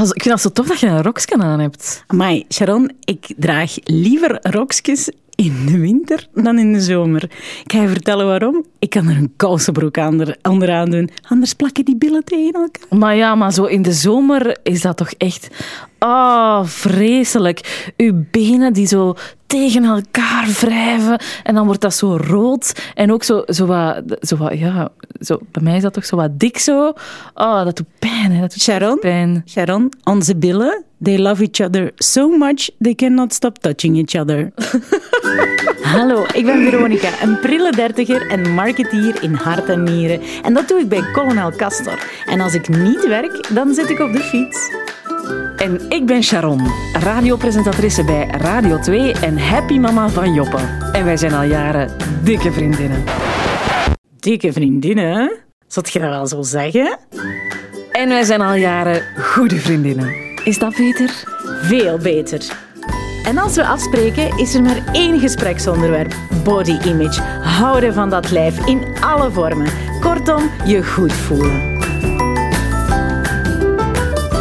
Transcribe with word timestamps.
Oh, 0.00 0.06
ik 0.06 0.22
vind 0.22 0.28
dat 0.28 0.40
zo 0.40 0.50
tof 0.50 0.66
dat 0.66 0.80
je 0.80 0.86
een 0.86 1.02
roksken 1.02 1.42
aan 1.42 1.60
hebt. 1.60 2.04
Maar 2.08 2.42
Sharon, 2.52 2.90
ik 3.04 3.34
draag 3.36 3.76
liever 3.84 4.38
rokjes 4.42 5.10
in 5.40 5.66
de 5.66 5.78
winter 5.78 6.26
dan 6.34 6.58
in 6.58 6.72
de 6.72 6.80
zomer. 6.80 7.22
Ik 7.64 7.72
ga 7.72 7.82
je 7.82 7.88
vertellen 7.88 8.26
waarom. 8.26 8.64
Ik 8.78 8.90
kan 8.90 9.08
er 9.08 9.16
een 9.16 9.32
kousenbroek 9.36 9.98
aan, 9.98 10.34
onderaan 10.42 10.90
doen. 10.90 11.10
Anders 11.28 11.54
plakken 11.54 11.84
die 11.84 11.96
billen 11.96 12.24
tegen 12.24 12.52
elkaar. 12.52 12.98
Maar 12.98 13.16
ja, 13.16 13.34
maar 13.34 13.52
zo 13.52 13.64
in 13.64 13.82
de 13.82 13.92
zomer 13.92 14.58
is 14.62 14.80
dat 14.80 14.96
toch 14.96 15.10
echt... 15.10 15.48
Oh, 15.98 16.64
vreselijk. 16.64 17.92
Uw 17.96 18.24
benen 18.30 18.72
die 18.72 18.86
zo 18.86 19.14
tegen 19.46 19.84
elkaar 19.84 20.46
wrijven 20.60 21.20
en 21.42 21.54
dan 21.54 21.66
wordt 21.66 21.80
dat 21.80 21.94
zo 21.94 22.16
rood 22.16 22.90
en 22.94 23.12
ook 23.12 23.22
zo, 23.22 23.42
zo, 23.46 23.66
wat, 23.66 24.02
zo 24.20 24.36
wat, 24.36 24.58
ja, 24.58 24.88
zo, 25.20 25.38
bij 25.50 25.62
mij 25.62 25.76
is 25.76 25.82
dat 25.82 25.92
toch 25.92 26.04
zo 26.04 26.16
wat 26.16 26.38
dik 26.38 26.58
zo. 26.58 26.92
Oh, 27.34 27.64
dat 27.64 27.76
doet 27.76 27.98
pijn. 27.98 28.32
Hè. 28.32 28.40
Dat 28.40 28.50
doet 28.50 28.62
Sharon, 28.62 28.98
pijn. 28.98 29.42
Sharon, 29.46 29.92
onze 30.04 30.36
billen, 30.36 30.84
they 31.02 31.18
love 31.18 31.42
each 31.42 31.68
other 31.68 31.92
so 31.96 32.28
much 32.28 32.70
they 32.78 32.94
cannot 32.94 33.34
stop 33.34 33.58
touching 33.58 33.96
each 33.96 34.22
other. 34.22 34.52
Hallo, 35.82 36.24
ik 36.32 36.44
ben 36.44 36.70
Veronica, 36.70 37.08
een 37.22 37.40
prille 37.40 37.72
dertiger 37.72 38.30
en 38.30 38.54
marketeer 38.54 39.22
in 39.22 39.34
hart 39.34 39.68
en 39.68 39.82
nieren. 39.82 40.20
En 40.42 40.54
dat 40.54 40.68
doe 40.68 40.80
ik 40.80 40.88
bij 40.88 41.10
Colonel 41.12 41.50
Castor. 41.56 41.98
En 42.26 42.40
als 42.40 42.54
ik 42.54 42.68
niet 42.68 43.08
werk, 43.08 43.48
dan 43.54 43.74
zit 43.74 43.90
ik 43.90 43.98
op 43.98 44.12
de 44.12 44.20
fiets. 44.20 44.70
En 45.56 45.80
ik 45.88 46.06
ben 46.06 46.22
Sharon, 46.22 46.60
radiopresentatrice 46.92 48.04
bij 48.04 48.28
Radio 48.30 48.78
2 48.78 49.12
en 49.12 49.38
happy 49.38 49.78
mama 49.78 50.08
van 50.08 50.34
Joppe. 50.34 50.58
En 50.92 51.04
wij 51.04 51.16
zijn 51.16 51.32
al 51.32 51.42
jaren 51.42 51.96
dikke 52.22 52.52
vriendinnen. 52.52 53.04
Dikke 54.18 54.52
vriendinnen, 54.52 55.32
zou 55.66 55.86
je 55.92 55.98
dat 55.98 56.10
wel 56.10 56.26
zo 56.26 56.42
zeggen? 56.42 56.98
En 57.92 58.08
wij 58.08 58.24
zijn 58.24 58.40
al 58.40 58.54
jaren 58.54 59.02
goede 59.16 59.56
vriendinnen. 59.56 60.14
Is 60.44 60.58
dat 60.58 60.76
beter? 60.76 61.24
Veel 61.62 61.98
beter. 61.98 62.69
En 63.24 63.38
als 63.38 63.54
we 63.54 63.66
afspreken, 63.66 64.38
is 64.38 64.54
er 64.54 64.62
maar 64.62 64.82
één 64.92 65.20
gespreksonderwerp: 65.20 66.14
body 66.44 66.78
image. 66.84 67.20
Houden 67.42 67.94
van 67.94 68.10
dat 68.10 68.30
lijf 68.30 68.66
in 68.66 68.84
alle 69.00 69.30
vormen. 69.30 69.70
Kortom, 70.00 70.50
je 70.64 70.84
goed 70.84 71.12
voelen. 71.12 71.78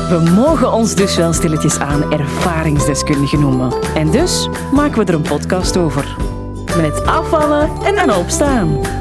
We 0.10 0.32
mogen 0.36 0.74
ons 0.74 0.96
dus 0.96 1.16
wel 1.16 1.34
stilletjes 1.34 1.80
aan 1.80 2.12
ervaringsdeskundigen 2.12 3.40
noemen. 3.40 3.74
En 3.96 4.12
dus 4.12 4.50
maken 4.72 5.00
we 5.00 5.06
er 5.06 5.14
een 5.14 5.22
podcast 5.22 5.78
over. 5.78 6.16
Met 6.78 7.06
afvallen 7.06 7.70
en 7.84 7.96
dan 7.96 8.16
opstaan. 8.16 8.99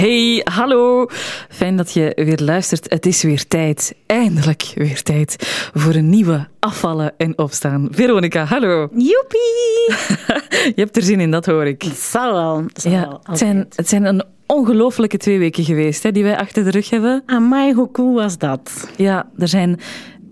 Hey, 0.00 0.40
hallo. 0.44 1.06
Fijn 1.48 1.76
dat 1.76 1.92
je 1.92 2.12
weer 2.14 2.40
luistert. 2.42 2.90
Het 2.90 3.06
is 3.06 3.22
weer 3.22 3.46
tijd, 3.46 3.94
eindelijk 4.06 4.72
weer 4.74 5.02
tijd, 5.02 5.36
voor 5.74 5.94
een 5.94 6.08
nieuwe 6.08 6.48
afvallen 6.58 7.12
en 7.16 7.38
opstaan. 7.38 7.88
Veronica, 7.90 8.44
hallo. 8.44 8.88
Joepie! 8.92 9.94
je 10.76 10.80
hebt 10.82 10.96
er 10.96 11.02
zin 11.02 11.20
in, 11.20 11.30
dat 11.30 11.46
hoor 11.46 11.66
ik. 11.66 11.82
Het 11.82 11.96
zal 11.96 12.32
wel. 12.32 12.62
Het, 12.62 12.80
zal 12.80 12.92
Ja, 12.92 13.00
wel 13.08 13.20
het, 13.22 13.38
zijn, 13.38 13.66
het 13.74 13.88
zijn 13.88 14.04
een 14.04 14.24
ongelooflijke 14.46 15.16
twee 15.16 15.38
weken 15.38 15.64
geweest 15.64 16.02
hè, 16.02 16.12
die 16.12 16.22
wij 16.22 16.36
achter 16.36 16.64
de 16.64 16.70
rug 16.70 16.90
hebben. 16.90 17.22
Amai, 17.26 17.72
hoe 17.72 17.90
cool 17.90 18.14
was 18.14 18.38
dat? 18.38 18.90
Ja, 18.96 19.30
er 19.38 19.48
zijn 19.48 19.80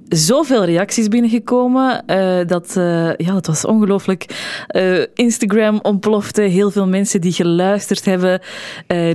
zoveel 0.09 0.65
reacties 0.65 1.09
binnengekomen. 1.09 2.07
eh, 2.07 2.47
dat, 2.47 2.77
eh, 2.77 3.17
ja, 3.17 3.33
dat 3.33 3.47
was 3.47 3.65
ongelooflijk. 3.65 4.25
Eh, 4.67 5.01
Instagram 5.15 5.79
ontplofte. 5.83 6.43
Heel 6.43 6.71
veel 6.71 6.87
mensen 6.87 7.21
die 7.21 7.33
geluisterd 7.33 8.05
hebben. 8.05 8.41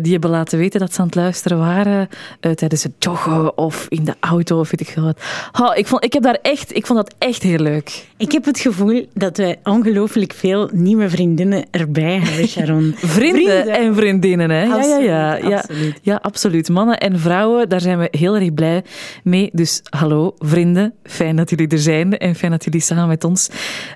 die 0.02 0.12
hebben 0.12 0.30
laten 0.30 0.58
weten 0.58 0.80
dat 0.80 0.94
ze 0.94 1.00
aan 1.00 1.06
het 1.06 1.16
luisteren 1.16 1.58
waren. 1.58 2.10
tijdens 2.40 2.84
het 2.84 2.92
joggen 3.00 3.58
of 3.58 3.86
in 3.90 4.04
de 4.04 4.16
auto 4.20 4.60
of 4.60 4.72
weet 4.72 4.82
ik 4.82 4.88
veel 4.88 5.04
wat. 5.04 5.20
Oh, 5.62 5.78
ik, 5.78 5.88
vond, 5.88 6.04
ik, 6.04 6.14
heb 6.14 6.24
daar 6.24 6.40
echt, 6.42 6.76
ik 6.76 6.86
vond 6.86 7.00
dat 7.00 7.16
echt 7.18 7.44
heel 7.44 7.58
leuk. 7.58 8.06
Ik 8.18 8.32
heb 8.32 8.46
het 8.46 8.60
gevoel 8.60 9.06
dat 9.14 9.38
wij 9.38 9.60
ongelooflijk 9.64 10.34
veel 10.34 10.70
nieuwe 10.74 11.10
vriendinnen 11.10 11.66
erbij 11.72 12.20
hebben, 12.20 12.48
Sharon. 12.48 12.94
Vrienden, 13.18 13.68
en 13.68 13.96
vriendinnen, 13.96 14.50
hè? 14.50 14.64
ja, 14.64 14.98
ja, 14.98 15.36
ja, 15.36 15.56
Absoluut, 15.58 16.00
ja. 16.02 16.14
Ja, 16.14 16.20
absoluut. 16.22 16.70
Mannen 16.70 16.98
en 16.98 17.20
vrouwen, 17.20 17.70
daar 17.70 17.82
zijn 17.82 18.00
we 18.00 18.08
heel 18.12 18.36
erg 18.36 18.54
blij 18.54 18.84
mee. 19.24 19.50
Dus 19.54 19.82
hallo, 19.90 20.34
vrienden. 20.38 20.83
Fijn 21.04 21.36
dat 21.36 21.50
jullie 21.50 21.68
er 21.68 21.80
zijn 21.80 22.18
en 22.18 22.36
fijn 22.36 22.52
dat 22.52 22.64
jullie 22.64 22.82
samen 22.82 23.08
met 23.08 23.24
ons 23.24 23.50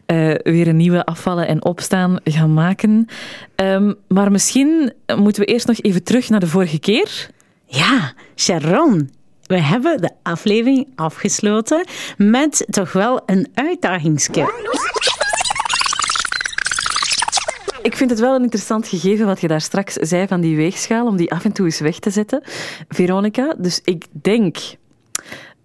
eh, 0.05 0.33
weer 0.43 0.67
een 0.67 0.75
nieuwe 0.75 1.05
afvallen 1.05 1.47
en 1.47 1.65
opstaan 1.65 2.19
gaan 2.23 2.53
maken. 2.53 3.07
Ehm, 3.55 3.93
maar 4.07 4.31
misschien 4.31 4.93
moeten 5.15 5.41
we 5.41 5.51
eerst 5.51 5.67
nog 5.67 5.79
even 5.81 6.03
terug 6.03 6.29
naar 6.29 6.39
de 6.39 6.47
vorige 6.47 6.79
keer. 6.79 7.29
Ja, 7.65 8.13
Sharon. 8.35 9.09
We 9.47 9.61
hebben 9.61 10.01
de 10.01 10.11
aflevering 10.23 10.87
afgesloten 10.95 11.85
met 12.17 12.65
toch 12.69 12.91
wel 12.91 13.21
een 13.25 13.47
uitdagingske. 13.53 14.39
Ik 17.81 17.95
vind 17.95 18.09
het 18.09 18.19
wel 18.19 18.35
een 18.35 18.43
interessant 18.43 18.87
gegeven 18.87 19.25
wat 19.25 19.41
je 19.41 19.47
daar 19.47 19.61
straks 19.61 19.93
zei 19.93 20.27
van 20.27 20.41
die 20.41 20.55
weegschaal, 20.55 21.07
om 21.07 21.17
die 21.17 21.31
af 21.31 21.45
en 21.45 21.51
toe 21.51 21.65
eens 21.65 21.79
weg 21.79 21.99
te 21.99 22.09
zetten, 22.09 22.43
Veronica. 22.89 23.55
Dus 23.57 23.81
ik 23.83 24.05
denk 24.11 24.57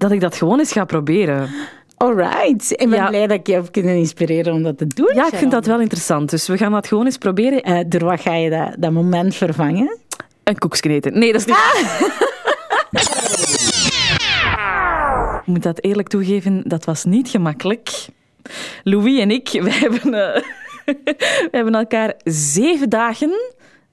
dat 0.02 0.10
ik 0.12 0.20
dat 0.20 0.36
gewoon 0.36 0.58
eens 0.58 0.72
ga 0.72 0.84
proberen. 0.84 1.48
Alright. 1.96 2.70
Ik 2.70 2.88
ben 2.88 2.98
Ja. 2.98 3.08
blij 3.08 3.26
dat 3.26 3.38
ik 3.38 3.46
je 3.46 3.52
heb 3.52 3.72
kunnen 3.72 3.96
inspireren 3.96 4.52
om 4.52 4.62
dat 4.62 4.78
te 4.78 4.86
doen. 4.86 5.10
Ja, 5.14 5.26
ik 5.26 5.34
vind 5.34 5.50
dat 5.50 5.66
wel 5.66 5.80
interessant. 5.80 6.30
Dus 6.30 6.46
we 6.48 6.56
gaan 6.56 6.72
dat 6.72 6.86
gewoon 6.86 7.04
eens 7.04 7.18
proberen. 7.18 7.62
Eh, 7.62 7.78
door 7.86 8.04
wat 8.04 8.20
ga 8.20 8.34
je 8.34 8.50
dat, 8.50 8.74
dat 8.78 8.92
moment 8.92 9.34
vervangen? 9.34 9.98
Een 10.44 10.58
koekje 10.58 10.88
eten. 10.88 11.18
Nee, 11.18 11.32
dat 11.32 11.40
is 11.40 11.46
niet... 11.46 11.56
Ik 15.40 15.46
moet 15.48 15.62
dat 15.62 15.82
eerlijk 15.82 16.08
toegeven, 16.08 16.62
dat 16.66 16.84
was 16.84 17.04
niet 17.04 17.28
gemakkelijk. 17.28 18.06
Louis 18.82 19.20
en 19.20 19.30
ik, 19.30 19.48
wij 19.62 19.72
hebben, 19.72 20.14
eh, 20.14 20.42
wij 21.14 21.48
hebben 21.50 21.74
elkaar 21.74 22.14
zeven 22.24 22.88
dagen 22.90 23.30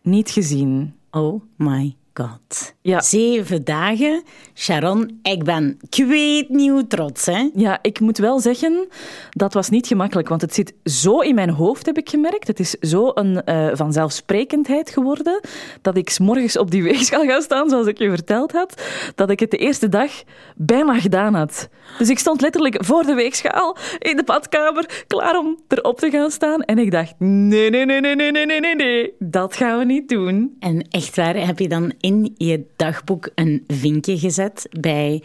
niet 0.02 0.30
gezien. 0.30 0.96
Oh 1.12 1.42
my 1.58 1.96
god. 2.14 2.74
Ja. 2.82 3.02
Zeven 3.02 3.64
dagen. 3.64 4.24
Sharon, 4.56 5.20
ik 5.22 5.44
ben 5.44 5.80
kweetnieuw 5.90 6.88
trots, 6.88 7.26
hè? 7.26 7.50
Ja, 7.54 7.80
ik 7.82 8.00
moet 8.00 8.18
wel 8.18 8.40
zeggen, 8.40 8.88
dat 9.30 9.54
was 9.54 9.70
niet 9.70 9.88
gemakkelijk, 9.88 10.30
want 10.30 10.42
het 10.42 10.54
zit 10.54 10.74
zo 10.84 11.20
in 11.20 11.36
mijn 11.36 11.50
hoofd, 11.50 11.86
heb 11.86 11.98
ik 11.98 12.10
gemerkt. 12.10 12.48
Het 12.48 12.60
is 12.60 12.72
zo 12.72 13.12
een 13.14 13.44
eh, 13.44 13.68
vanzelfsprekendheid 13.74 14.90
geworden, 14.90 15.42
dat 15.82 15.98
ik 15.98 16.10
's 16.10 16.20
morgens 16.20 16.58
op 16.58 16.72
die 16.72 16.84
weegschaal 16.84 17.24
ga 17.24 17.42
staan, 17.42 17.70
zoals 17.70 17.88
ik 17.88 17.98
je 17.98 18.10
verteld 18.10 18.52
had, 18.52 18.82
dat 19.16 19.30
ik 19.30 19.40
het 19.40 19.52
de 19.52 19.58
eerste 19.58 19.90
dag 19.90 20.12
bijna 20.56 21.00
gedaan 21.00 21.34
had. 21.34 21.70
Dus 21.98 22.10
ik 22.10 22.20
stond 22.20 22.42
letterlijk 22.42 22.86
voor 22.86 23.04
de 23.04 23.14
weegschaal 23.14 23.78
in 24.00 24.16
de 24.16 24.24
badkamer, 24.24 25.04
klaar 25.08 25.38
om 25.38 25.58
erop 25.68 26.00
te 26.00 26.10
gaan 26.10 26.32
staan. 26.32 26.62
En 26.62 26.78
ik 26.78 26.92
dacht, 26.92 27.14
nee, 27.18 27.70
nee, 27.70 27.86
nee, 27.86 28.00
nee, 28.00 28.16
nee, 28.16 28.32
nee, 28.32 28.46
nee, 28.46 28.60
nee, 28.60 28.76
nee, 28.76 29.14
dat 29.20 29.56
gaan 29.56 29.78
we 29.80 29.86
niet 29.86 30.10
doen. 30.10 30.56
En 30.60 30.88
echt 30.90 31.16
waar, 31.16 31.36
heb 31.46 31.60
je 31.60 31.68
dan 31.68 31.94
in 32.10 32.34
je 32.38 32.66
dagboek 32.76 33.30
een 33.36 33.64
vinkje 33.68 34.18
gezet 34.18 34.68
bij 34.80 35.24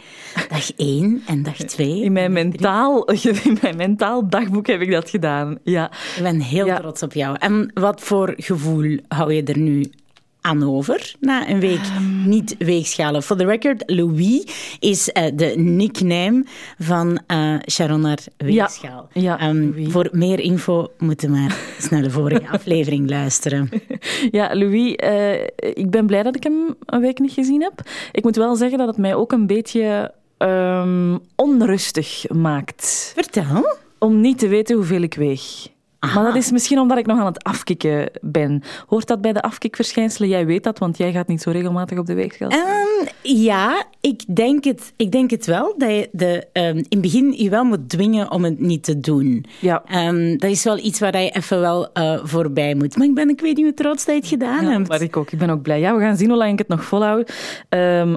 dag 0.49 0.71
1 0.75 1.21
en 1.27 1.43
dag 1.43 1.55
2? 1.55 2.01
In 2.01 2.11
mijn 2.11 2.31
mentaal, 2.33 3.05
in 3.43 3.57
mijn 3.61 3.75
mentaal 3.77 4.29
dagboek 4.29 4.67
heb 4.67 4.81
ik 4.81 4.91
dat 4.91 5.09
gedaan, 5.09 5.57
ja. 5.63 5.91
Ik 6.17 6.23
ben 6.23 6.39
heel 6.39 6.65
Ja. 6.65 6.77
trots 6.79 7.03
op 7.03 7.13
jou. 7.13 7.35
En 7.39 7.71
wat 7.73 8.01
voor 8.01 8.33
gevoel 8.37 8.97
hou 9.07 9.33
je 9.33 9.43
er 9.43 9.57
nu 9.57 9.85
aan 10.45 10.63
over 10.75 11.13
na 11.19 11.49
een 11.49 11.59
week 11.59 11.79
Ehm. 11.95 12.29
niet 12.29 12.55
weegschalen? 12.57 13.23
For 13.23 13.37
the 13.37 13.45
record, 13.45 13.83
Louis 13.85 14.43
is 14.79 15.11
eh, 15.11 15.31
de 15.35 15.53
nickname 15.57 16.43
van 16.79 17.19
Sharon 17.71 18.03
haar 18.03 18.19
weegschaal. 18.37 19.07
ja, 19.13 19.39
Ehm, 19.39 19.89
voor 19.89 20.09
meer 20.11 20.39
info 20.39 20.87
moeten 20.97 21.31
maar 21.31 21.57
snel 21.79 22.01
de 22.01 22.09
vorige 22.11 22.47
aflevering 22.57 23.09
luisteren. 23.09 23.69
Ja, 24.31 24.55
Louis, 24.55 24.95
eh, 24.95 25.43
ik 25.73 25.89
ben 25.89 26.05
blij 26.05 26.23
dat 26.23 26.35
ik 26.35 26.43
hem 26.43 26.75
een 26.85 27.01
week 27.01 27.19
niet 27.19 27.31
gezien 27.31 27.61
heb. 27.61 27.73
Ik 28.11 28.23
moet 28.23 28.35
wel 28.35 28.55
zeggen 28.55 28.77
dat 28.77 28.87
het 28.87 28.97
mij 28.97 29.15
ook 29.15 29.31
een 29.31 29.47
beetje 29.47 30.11
ehm, 30.37 31.17
onrustig 31.35 32.25
maakt. 32.33 33.11
Vertel. 33.15 33.77
Om 33.99 34.21
niet 34.21 34.39
te 34.39 34.47
weten 34.47 34.75
hoeveel 34.75 35.01
ik 35.01 35.13
weeg. 35.13 35.67
Maar 36.13 36.23
dat 36.23 36.35
is 36.35 36.51
misschien 36.51 36.79
omdat 36.79 36.97
ik 36.97 37.05
nog 37.05 37.19
aan 37.19 37.25
het 37.25 37.43
afkicken 37.43 38.09
ben. 38.21 38.63
Hoort 38.87 39.07
dat 39.07 39.21
bij 39.21 39.33
de 39.33 39.41
afkikverschijnselen? 39.41 40.29
Jij 40.29 40.45
weet 40.45 40.63
dat, 40.63 40.79
want 40.79 40.97
jij 40.97 41.11
gaat 41.11 41.27
niet 41.27 41.41
zo 41.41 41.49
regelmatig 41.51 41.97
op 41.97 42.05
de 42.05 42.13
weegschaal. 42.13 42.49
Ehm, 42.49 43.07
ja, 43.21 43.83
ik 44.01 44.35
denk, 44.35 44.63
het, 44.63 44.93
ik 44.95 45.11
denk 45.11 45.29
het 45.29 45.45
wel. 45.45 45.73
Dat 45.77 45.89
je 45.89 46.09
de, 46.11 46.47
ehm, 46.53 46.77
in 46.77 46.85
het 46.89 47.01
begin 47.01 47.33
je 47.37 47.49
wel 47.49 47.63
moet 47.63 47.89
dwingen 47.89 48.31
om 48.31 48.43
het 48.43 48.59
niet 48.59 48.83
te 48.83 48.99
doen. 48.99 49.45
Ja. 49.59 49.83
Ehm, 49.87 50.37
dat 50.37 50.49
is 50.49 50.63
wel 50.63 50.77
iets 50.77 50.99
waar 50.99 51.21
je 51.21 51.29
even 51.29 51.59
wel 51.59 51.91
eh, 51.91 52.19
voorbij 52.23 52.75
moet. 52.75 52.97
Maar 52.97 53.07
ik 53.07 53.13
ben, 53.13 53.29
ik 53.29 53.41
weet 53.41 53.55
niet 53.55 53.65
hoe 53.65 53.73
trots 53.73 54.05
dat 54.05 54.15
je 54.15 54.19
het 54.21 54.29
gedaan 54.29 54.65
Ja, 54.65 54.71
hebt. 54.71 54.87
maar 54.87 55.01
ik 55.01 55.17
ook. 55.17 55.31
Ik 55.31 55.39
ben 55.39 55.49
ook 55.49 55.61
blij. 55.61 55.79
Ja, 55.79 55.95
we 55.95 56.01
gaan 56.01 56.17
zien 56.17 56.29
hoe 56.29 56.37
lang 56.37 56.51
ik 56.51 56.57
het 56.59 56.67
nog 56.67 56.83
volhoud. 56.83 57.33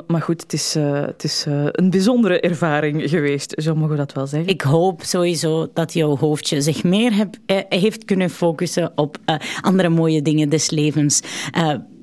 Maar 0.07 0.23
goed, 0.23 0.43
het 0.43 0.53
is, 0.53 0.75
eh, 0.75 0.93
het 1.01 1.25
is 1.25 1.45
eh, 1.49 1.65
een 1.73 1.91
bijzondere 1.91 2.41
ervaring 2.41 3.11
geweest. 3.11 3.55
Zo 3.57 3.75
mogen 3.75 3.91
we 3.91 3.97
dat 3.97 4.13
wel 4.13 4.27
zeggen. 4.27 4.49
Ik 4.51 4.61
hoop 4.61 5.03
sowieso 5.03 5.69
dat 5.75 5.93
jouw 5.93 6.17
hoofdje 6.17 6.61
zich 6.61 6.85
meer 6.85 7.15
heb, 7.15 7.35
eh, 7.47 7.59
heeft 7.79 8.05
kunnen 8.05 8.31
focussen 8.31 8.93
op 8.95 9.19
eh, 9.25 9.37
andere 9.61 9.89
mooie 9.89 10.23
dingen 10.23 10.49
des 10.49 10.71
levens. 10.71 11.23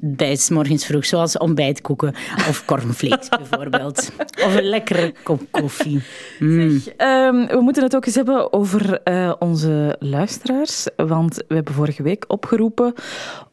Eh, 0.01 0.09
bij 0.17 0.37
morgens 0.49 0.85
vroeg, 0.85 1.05
zoals 1.05 1.37
ontbijtkoeken 1.37 2.13
of 2.49 2.65
cornflakes 2.65 3.29
bijvoorbeeld. 3.49 4.11
Of 4.45 4.55
een 4.55 4.63
lekkere 4.63 5.13
kop 5.23 5.41
koffie. 5.51 6.01
Mm. 6.39 6.81
Ehm, 6.97 7.45
we 7.45 7.59
moeten 7.61 7.83
het 7.83 7.95
ook 7.95 8.05
eens 8.05 8.15
hebben 8.15 8.53
over 8.53 9.01
uh, 9.03 9.33
onze 9.39 9.95
luisteraars, 9.99 10.87
want 10.95 11.35
we 11.47 11.55
hebben 11.55 11.73
vorige 11.73 12.03
week 12.03 12.25
opgeroepen 12.27 12.93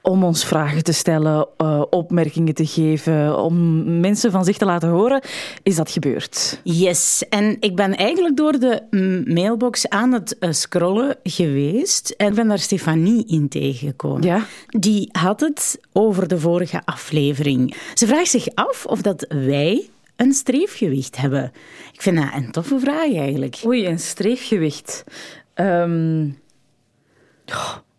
om 0.03 0.25
ons 0.25 0.45
vragen 0.45 0.85
te 0.85 0.93
stellen, 0.93 1.49
uh, 1.59 1.83
opmerkingen 1.91 2.55
te 2.55 2.67
geven, 2.67 3.39
om 3.39 4.01
mensen 4.01 4.31
van 4.31 4.45
zich 4.45 4.57
te 4.57 4.65
laten 4.65 4.89
horen. 4.89 5.23
Is 5.63 5.77
dat 5.77 5.91
gebeurd? 5.91 6.61
Yes, 6.63 7.25
en 7.29 7.57
ik 7.61 7.77
ben 7.77 7.97
eigenlijk 7.97 8.37
door 8.37 8.59
de 8.59 8.83
mailbox 9.27 9.89
aan 9.89 10.13
het 10.13 10.37
uh, 10.41 10.53
scrollen 10.53 11.17
geweest 11.23 12.15
en 12.17 12.35
ben 12.35 12.49
daar 12.49 12.59
Stefanie 12.59 13.27
in 13.27 13.49
tegengekomen. 13.49 14.23
Ja? 14.23 14.47
Die 14.67 15.09
had 15.13 15.41
het 15.41 15.81
over 15.93 16.29
de 16.33 16.41
vorige 16.41 16.83
aflevering. 16.85 17.77
Ze 17.95 18.07
vraagt 18.07 18.31
zich 18.31 18.49
af 18.55 18.87
of 18.87 19.03
dat 19.03 19.27
wij 19.29 19.89
een 20.17 20.33
streefgewicht 20.33 21.17
hebben. 21.17 21.53
Ik 21.93 22.03
vind 22.03 22.17
dat 22.17 22.29
een 22.35 22.51
toffe 22.51 22.79
vraag 22.79 23.15
eigenlijk. 23.15 23.61
Oei, 23.67 23.87
een 23.87 23.99
streefgewicht. 23.99 25.05
Um... 25.55 26.41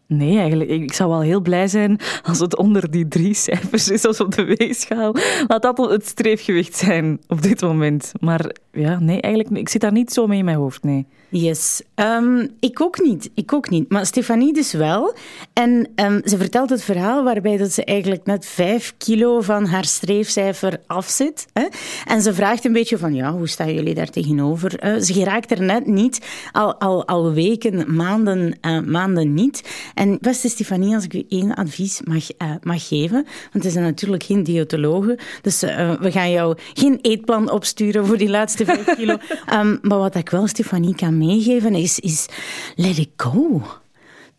Nee, 0.08 0.38
eigenlijk. 0.38 0.70
Ik 0.70 0.94
zou 0.94 1.10
wel 1.10 1.22
heel 1.22 1.42
blij 1.42 1.68
zijn 1.68 2.00
als 2.24 2.40
het 2.40 2.58
onder 2.58 2.92
die 2.92 3.08
drie 3.08 3.34
cijfers 3.34 3.90
is, 3.90 4.06
als 4.06 4.20
op 4.20 4.36
de 4.36 4.56
weegschaal. 4.58 5.16
Laat 5.48 5.62
dat 5.62 5.78
het 5.78 6.06
streefgewicht 6.06 6.76
zijn 6.76 7.22
op 7.28 7.42
dit 7.42 7.62
moment. 7.62 8.12
Maar 8.20 8.56
ja, 8.72 9.00
nee, 9.00 9.22
eigenlijk, 9.22 9.58
ik 9.58 9.70
zit 9.70 9.82
daar 9.82 9.92
niet 9.92 10.14
zo 10.14 10.28
mee 10.28 10.40
in 10.40 10.46
mijn 10.46 10.58
hoofd, 10.58 10.84
nee. 10.84 11.06
Yes. 11.30 11.82
Um, 11.96 12.50
ik 12.60 12.82
ook 12.82 13.02
niet. 13.02 13.30
Ik 13.34 13.54
ook 13.54 13.70
niet. 13.70 13.90
Maar 13.90 14.06
Stefanie 14.06 14.54
dus 14.54 14.74
wel. 14.74 15.16
En 15.54 15.90
um, 15.96 16.22
ze 16.26 16.38
vertelt 16.38 16.70
het 16.70 16.84
verhaal 16.84 17.24
waarbij 17.24 17.58
dat 17.58 17.72
ze 17.72 17.86
eigenlijk 17.86 18.26
net 18.26 18.46
vijf 18.46 18.94
kilo 18.98 19.42
van 19.42 19.66
haar 19.66 19.86
streefcijfer 19.86 20.82
afzit. 20.88 21.46
Hè? 21.54 21.66
En 22.06 22.22
ze 22.22 22.34
vraagt 22.34 22.66
een 22.66 22.74
beetje 22.74 22.98
van, 22.98 23.14
ja, 23.14 23.32
hoe 23.32 23.48
staan 23.48 23.74
jullie 23.74 23.94
daar 23.94 24.10
tegenover? 24.10 24.86
Uh, 24.86 25.02
ze 25.02 25.14
geraakt 25.14 25.52
er 25.52 25.62
net 25.62 25.88
niet. 25.88 26.26
Al, 26.52 26.80
al, 26.80 27.08
al 27.08 27.34
weken, 27.34 27.96
maanden, 27.96 28.58
uh, 28.62 28.80
maanden 28.80 29.34
niet. 29.34 29.92
En 29.94 30.18
beste 30.22 30.50
Stefanie, 30.50 30.95
als 30.95 31.04
ik 31.04 31.13
u 31.13 31.25
één 31.30 31.54
advies 31.56 32.01
mag, 32.04 32.24
uh, 32.42 32.56
mag 32.62 32.88
geven, 32.88 33.25
want 33.51 33.63
we 33.63 33.69
zijn 33.69 33.84
natuurlijk 33.84 34.24
geen 34.24 34.44
diëtologen, 34.44 35.18
dus 35.42 35.60
we 35.60 36.12
gaan 36.12 36.31
jou 36.31 36.57
geen 36.74 37.00
eetplan 37.01 37.51
opsturen 37.51 38.06
voor 38.06 38.18
die 38.18 38.30
laatste 38.30 38.66
vijf 38.66 38.95
kilo. 38.98 39.18
Um, 39.54 39.80
maar 39.81 39.98
wat 39.98 40.16
ik 40.16 40.30
wel 40.30 40.48
Stefanie 40.48 40.95
kan 40.95 41.18
meegeven 41.18 41.75
is, 41.75 42.00
is 42.00 42.28
let 42.75 42.98
it 42.98 43.10
go. 43.18 43.62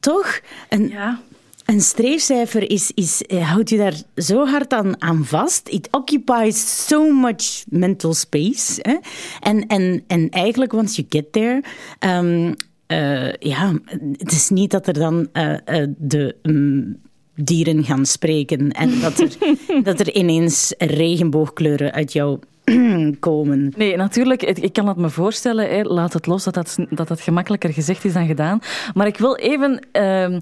Toch? 0.01 0.41
En 0.69 0.89
ja. 0.89 1.21
Een 1.65 1.81
streefcijfer 1.81 2.71
is, 2.71 2.91
is, 2.95 3.23
eh, 3.23 3.51
houdt 3.51 3.71
je 3.71 3.77
daar 3.77 3.95
zo 4.17 4.47
hard 4.47 4.73
aan, 4.73 5.03
aan 5.03 5.25
vast. 5.25 5.69
It 5.69 5.89
occupies 5.91 6.87
so 6.87 7.13
much 7.13 7.65
mental 7.69 8.15
space. 8.15 8.79
Hè? 8.83 8.97
En, 9.41 9.67
en, 9.67 10.05
en 10.07 10.29
eigenlijk, 10.31 10.73
once 10.73 10.95
you 10.95 11.07
get 11.11 11.33
there... 11.33 11.63
Um, 12.01 12.55
uh, 12.89 13.33
ja, 13.33 13.73
het 14.13 14.33
is 14.33 14.49
niet 14.49 14.71
dat 14.71 14.87
er 14.87 14.95
dan 14.95 15.29
uh, 15.33 15.51
uh, 15.53 15.87
de... 15.97 16.37
Um, 16.43 17.03
dieren 17.37 17.85
gaan 17.85 18.07
spreken 18.07 18.71
en 18.71 19.01
dat 19.01 19.19
er, 19.19 19.37
dat 19.83 20.01
er 20.01 20.15
ineens 20.15 20.75
regenboogkleuren 20.79 21.93
uit 21.93 22.13
jouw 22.13 22.39
komen. 23.21 23.73
Nee, 23.77 23.97
natuurlijk. 23.97 24.43
Ik 24.43 24.73
kan 24.73 24.89
het 24.89 24.97
me 24.97 25.11
voorstellen. 25.11 25.69
Hè, 25.69 25.83
laat 25.83 26.13
het 26.13 26.27
los 26.27 26.45
dat 26.45 26.55
dat, 26.55 26.77
dat 26.91 27.09
dat 27.09 27.21
gemakkelijker 27.21 27.73
gezegd 27.73 28.05
is 28.05 28.13
dan 28.13 28.27
gedaan. 28.27 28.59
Maar 28.95 29.07
ik 29.07 29.19
wil 29.19 29.37
even... 29.37 29.87
Uh, 29.93 30.37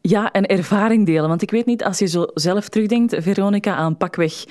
ja, 0.00 0.28
een 0.32 0.46
ervaring 0.46 1.06
delen. 1.06 1.28
Want 1.28 1.42
ik 1.42 1.50
weet 1.50 1.66
niet, 1.66 1.84
als 1.84 1.98
je 1.98 2.06
zo 2.06 2.26
zelf 2.34 2.68
terugdenkt, 2.68 3.16
Veronica, 3.18 3.74
aan 3.74 3.96
pakweg 3.96 4.44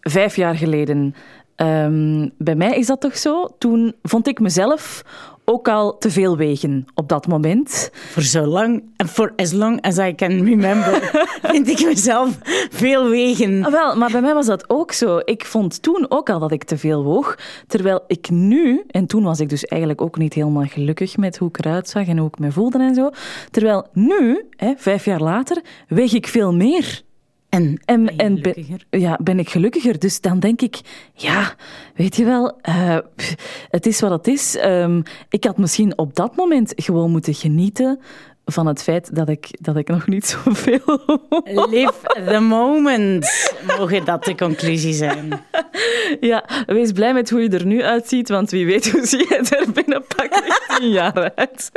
vijf 0.00 0.36
jaar 0.36 0.54
geleden. 0.54 1.14
Um, 1.56 2.30
bij 2.38 2.54
mij 2.54 2.78
is 2.78 2.86
dat 2.86 3.00
toch 3.00 3.16
zo? 3.16 3.48
Toen 3.58 3.94
vond 4.02 4.28
ik 4.28 4.40
mezelf 4.40 5.02
ook 5.48 5.68
al 5.68 5.98
te 5.98 6.10
veel 6.10 6.36
wegen 6.36 6.84
op 6.94 7.08
dat 7.08 7.26
moment. 7.26 7.90
Voor 7.92 8.22
zo 8.22 8.46
lang, 8.46 8.82
for 9.06 9.32
as 9.36 9.52
long 9.52 9.80
as 9.80 9.98
I 9.98 10.14
can 10.14 10.44
remember, 10.44 11.10
vind 11.52 11.68
ik 11.68 11.84
mezelf 11.84 12.38
veel 12.70 13.08
wegen. 13.08 13.64
Ah, 13.64 13.72
wel, 13.72 13.96
maar 13.96 14.10
bij 14.10 14.20
mij 14.20 14.34
was 14.34 14.46
dat 14.46 14.70
ook 14.70 14.92
zo. 14.92 15.20
Ik 15.24 15.44
vond 15.44 15.82
toen 15.82 16.06
ook 16.08 16.30
al 16.30 16.38
dat 16.38 16.52
ik 16.52 16.64
te 16.64 16.78
veel 16.78 17.04
woog. 17.04 17.38
Terwijl 17.66 18.04
ik 18.06 18.30
nu, 18.30 18.84
en 18.90 19.06
toen 19.06 19.22
was 19.22 19.40
ik 19.40 19.48
dus 19.48 19.64
eigenlijk 19.64 20.00
ook 20.00 20.18
niet 20.18 20.34
helemaal 20.34 20.66
gelukkig 20.66 21.16
met 21.16 21.38
hoe 21.38 21.48
ik 21.48 21.58
eruit 21.58 21.88
zag 21.88 22.06
en 22.06 22.18
hoe 22.18 22.28
ik 22.28 22.38
me 22.38 22.52
voelde 22.52 22.78
en 22.78 22.94
zo. 22.94 23.10
Terwijl 23.50 23.86
nu, 23.92 24.44
hè, 24.56 24.72
vijf 24.76 25.04
jaar 25.04 25.22
later, 25.22 25.62
weeg 25.88 26.12
ik 26.12 26.26
veel 26.26 26.54
meer. 26.54 27.04
En, 27.56 27.80
en, 27.84 28.16
en 28.16 28.42
ben, 28.42 28.66
ja, 28.90 29.18
ben 29.22 29.38
ik 29.38 29.48
gelukkiger. 29.48 29.98
Dus 29.98 30.20
dan 30.20 30.40
denk 30.40 30.60
ik, 30.60 30.80
ja, 31.14 31.54
weet 31.94 32.16
je 32.16 32.24
wel, 32.24 32.58
uh, 32.68 32.98
het 33.68 33.86
is 33.86 34.00
wat 34.00 34.10
het 34.10 34.26
is. 34.26 34.56
Um, 34.64 35.02
ik 35.28 35.44
had 35.44 35.58
misschien 35.58 35.98
op 35.98 36.14
dat 36.14 36.36
moment 36.36 36.72
gewoon 36.76 37.10
moeten 37.10 37.34
genieten 37.34 38.00
van 38.48 38.66
het 38.66 38.82
feit 38.82 39.14
dat 39.14 39.28
ik, 39.28 39.48
dat 39.60 39.76
ik 39.76 39.88
nog 39.88 40.06
niet 40.06 40.26
zoveel. 40.44 41.00
Live 41.44 41.92
the 42.26 42.40
moment, 42.40 43.54
mogen 43.78 44.04
dat 44.04 44.24
de 44.24 44.34
conclusie 44.34 44.94
zijn. 44.94 45.28
Ja, 46.20 46.44
wees 46.66 46.92
blij 46.92 47.14
met 47.14 47.30
hoe 47.30 47.40
je 47.40 47.48
er 47.48 47.66
nu 47.66 47.82
uitziet, 47.82 48.28
want 48.28 48.50
wie 48.50 48.66
weet 48.66 48.90
hoe 48.90 49.06
zie 49.06 49.18
je 49.18 49.36
er 49.36 49.72
binnen 49.72 50.04
pak 50.16 50.28
tien 50.78 50.88
jaar 50.88 51.32
uit. 51.34 51.70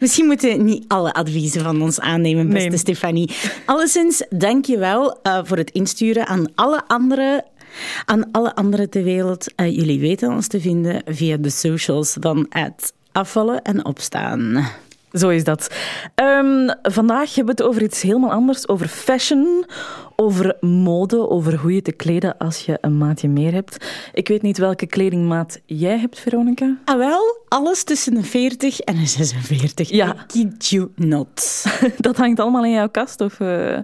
Misschien 0.00 0.26
moeten 0.26 0.56
we 0.56 0.62
niet 0.62 0.84
alle 0.88 1.12
adviezen 1.12 1.62
van 1.62 1.82
ons 1.82 2.00
aannemen, 2.00 2.48
beste 2.48 2.68
nee. 2.68 2.78
Stefanie. 2.78 3.30
Alleszins, 3.64 4.26
dank 4.30 4.64
je 4.64 4.78
wel 4.78 5.18
uh, 5.22 5.38
voor 5.42 5.56
het 5.56 5.70
insturen 5.70 6.26
aan 6.26 6.46
alle 6.54 6.82
andere 6.86 7.44
aan 8.04 8.30
alle 8.32 8.54
anderen 8.54 8.90
ter 8.90 9.02
wereld. 9.02 9.52
Uh, 9.56 9.76
jullie 9.76 10.00
weten 10.00 10.32
ons 10.32 10.46
te 10.46 10.60
vinden 10.60 11.02
via 11.06 11.36
de 11.36 11.50
socials 11.50 12.14
dan 12.14 12.46
het 12.48 12.92
afvallen 13.12 13.62
en 13.62 13.84
opstaan. 13.84 14.66
Zo 15.14 15.28
is 15.28 15.44
dat. 15.44 15.74
Um, 16.22 16.74
vandaag 16.82 17.34
hebben 17.34 17.56
we 17.56 17.62
het 17.62 17.70
over 17.70 17.82
iets 17.82 18.02
helemaal 18.02 18.30
anders, 18.30 18.68
over 18.68 18.88
fashion, 18.88 19.64
over 20.16 20.56
mode, 20.60 21.28
over 21.28 21.58
hoe 21.58 21.74
je 21.74 21.82
te 21.82 21.92
kleden 21.92 22.38
als 22.38 22.60
je 22.60 22.78
een 22.80 22.98
maatje 22.98 23.28
meer 23.28 23.52
hebt. 23.52 23.86
Ik 24.12 24.28
weet 24.28 24.42
niet 24.42 24.58
welke 24.58 24.86
kledingmaat 24.86 25.60
jij 25.66 25.98
hebt, 25.98 26.18
Veronica. 26.18 26.76
Ah 26.84 26.98
wel, 26.98 27.44
alles 27.48 27.84
tussen 27.84 28.16
een 28.16 28.24
40 28.24 28.80
en 28.80 28.96
een 28.96 29.08
46. 29.08 29.88
Ja. 29.88 30.14
I 30.14 30.26
kid 30.26 30.68
you 30.68 30.90
not. 30.94 31.64
Dat 31.96 32.16
hangt 32.16 32.40
allemaal 32.40 32.64
in 32.64 32.72
jouw 32.72 32.88
kast, 32.88 33.20
of... 33.20 33.40
Uh... 33.40 33.78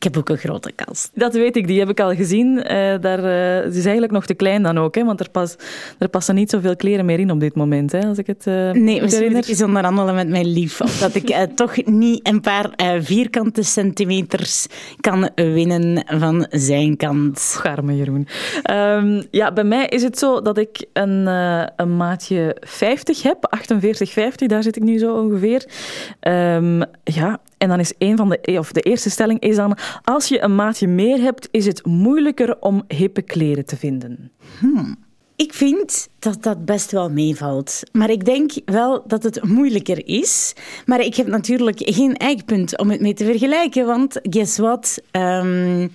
Ik 0.00 0.06
heb 0.06 0.16
ook 0.16 0.28
een 0.28 0.38
grote 0.38 0.72
kast. 0.72 1.10
Dat 1.14 1.34
weet 1.34 1.56
ik, 1.56 1.66
die 1.66 1.78
heb 1.78 1.88
ik 1.88 2.00
al 2.00 2.14
gezien. 2.14 2.56
Uh, 2.56 2.62
daar, 3.00 3.18
uh, 3.18 3.64
het 3.64 3.74
is 3.74 3.82
eigenlijk 3.82 4.12
nog 4.12 4.26
te 4.26 4.34
klein 4.34 4.62
dan 4.62 4.78
ook, 4.78 4.94
hè, 4.94 5.04
want 5.04 5.20
er, 5.20 5.30
pas, 5.30 5.56
er 5.98 6.08
passen 6.08 6.34
niet 6.34 6.50
zoveel 6.50 6.76
kleren 6.76 7.04
meer 7.04 7.18
in 7.18 7.30
op 7.30 7.40
dit 7.40 7.54
moment, 7.54 7.92
hè, 7.92 8.06
als 8.06 8.18
ik 8.18 8.26
het 8.26 8.46
uh, 8.46 8.70
Nee, 8.70 9.02
misschien 9.02 9.32
moet 9.32 9.44
ik 9.44 9.48
eens 9.48 9.62
onderhandelen 9.62 10.14
met 10.14 10.28
mijn 10.28 10.46
lief, 10.46 10.76
dat 10.76 11.14
ik 11.14 11.48
toch 11.54 11.84
niet 11.84 12.28
een 12.28 12.40
paar 12.40 12.70
vierkante 13.00 13.62
centimeters 13.62 14.66
kan 15.00 15.30
winnen 15.34 16.04
van 16.06 16.46
zijn 16.50 16.96
kant. 16.96 17.56
Garme 17.60 17.96
Jeroen. 17.96 18.28
Um, 18.70 19.22
ja, 19.30 19.52
bij 19.52 19.64
mij 19.64 19.86
is 19.86 20.02
het 20.02 20.18
zo 20.18 20.42
dat 20.42 20.58
ik 20.58 20.86
een, 20.92 21.26
een 21.76 21.96
maatje 21.96 22.56
50 22.60 23.22
heb, 23.22 23.46
48, 23.50 24.10
50, 24.10 24.48
daar 24.48 24.62
zit 24.62 24.76
ik 24.76 24.82
nu 24.82 24.98
zo 24.98 25.14
ongeveer. 25.14 25.68
Um, 26.20 26.82
ja, 27.04 27.40
en 27.60 27.68
dan 27.68 27.80
is 27.80 27.92
een 27.98 28.16
van 28.16 28.28
de, 28.28 28.58
of 28.58 28.72
de 28.72 28.80
eerste 28.80 29.10
stelling 29.10 29.40
is 29.40 29.56
dan, 29.56 29.76
als 30.04 30.28
je 30.28 30.42
een 30.42 30.54
maatje 30.54 30.86
meer 30.86 31.20
hebt, 31.20 31.48
is 31.50 31.66
het 31.66 31.86
moeilijker 31.86 32.60
om 32.60 32.84
hippe 32.88 33.22
kleren 33.22 33.64
te 33.64 33.76
vinden. 33.76 34.30
Hmm. 34.58 34.96
Ik 35.40 35.54
vind 35.54 36.08
dat 36.18 36.42
dat 36.42 36.64
best 36.64 36.90
wel 36.90 37.10
meevalt. 37.10 37.82
Maar 37.92 38.10
ik 38.10 38.24
denk 38.24 38.52
wel 38.64 39.02
dat 39.06 39.22
het 39.22 39.44
moeilijker 39.44 40.06
is. 40.06 40.54
Maar 40.86 41.00
ik 41.00 41.14
heb 41.14 41.26
natuurlijk 41.26 41.78
geen 41.80 42.16
eikpunt 42.16 42.78
om 42.78 42.90
het 42.90 43.00
mee 43.00 43.14
te 43.14 43.24
vergelijken. 43.24 43.86
Want 43.86 44.18
guess 44.22 44.58
what? 44.58 45.02
Um, 45.12 45.90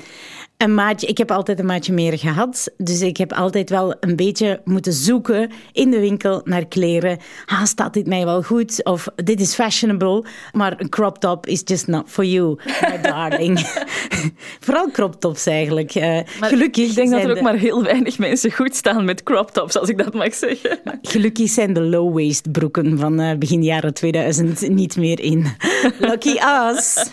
een 0.57 0.73
maatje, 0.73 1.07
ik 1.07 1.17
heb 1.17 1.31
altijd 1.31 1.59
een 1.59 1.65
maatje 1.65 1.93
meer 1.93 2.17
gehad. 2.17 2.71
Dus 2.77 3.01
ik 3.01 3.17
heb 3.17 3.33
altijd 3.33 3.69
wel 3.69 3.95
een 3.99 4.15
beetje 4.15 4.61
moeten 4.63 4.93
zoeken 4.93 5.51
in 5.71 5.91
de 5.91 5.99
winkel 5.99 6.41
naar 6.43 6.65
kleren. 6.65 7.17
Ah, 7.45 7.63
staat 7.63 7.93
dit 7.93 8.07
mij 8.07 8.25
wel 8.25 8.43
goed? 8.43 8.83
Of 8.83 9.07
dit 9.15 9.41
is 9.41 9.53
fashionable, 9.53 10.25
maar 10.51 10.73
een 10.77 10.89
crop 10.89 11.17
top 11.17 11.47
is 11.47 11.61
just 11.63 11.87
not 11.87 12.09
for 12.09 12.25
you, 12.25 12.57
my 12.81 13.01
darling. 13.09 13.59
Vooral 14.65 14.91
crop 14.91 15.19
tops 15.19 15.45
eigenlijk. 15.45 15.95
Uh, 15.95 16.19
gelukkig 16.25 16.89
ik 16.89 16.95
denk 16.95 17.11
dat 17.11 17.23
er 17.23 17.31
ook 17.31 17.41
maar 17.41 17.55
heel 17.55 17.83
weinig 17.83 18.17
mensen 18.17 18.51
goed 18.51 18.75
staan 18.75 19.05
met 19.05 19.23
crop 19.23 19.51
tops, 19.51 19.77
als 19.77 19.89
ik 19.89 19.97
dat 19.97 20.13
mag 20.13 20.33
zeggen. 20.33 20.79
gelukkig 21.01 21.49
zijn 21.49 21.73
de 21.73 21.81
low-waist 21.81 22.51
broeken 22.51 22.97
van 22.97 23.21
uh, 23.21 23.37
begin 23.37 23.63
jaren 23.63 23.93
2000 23.93 24.69
niet 24.69 24.97
meer 24.97 25.19
in. 25.19 25.45
Lucky 25.99 26.37
us. 26.69 27.09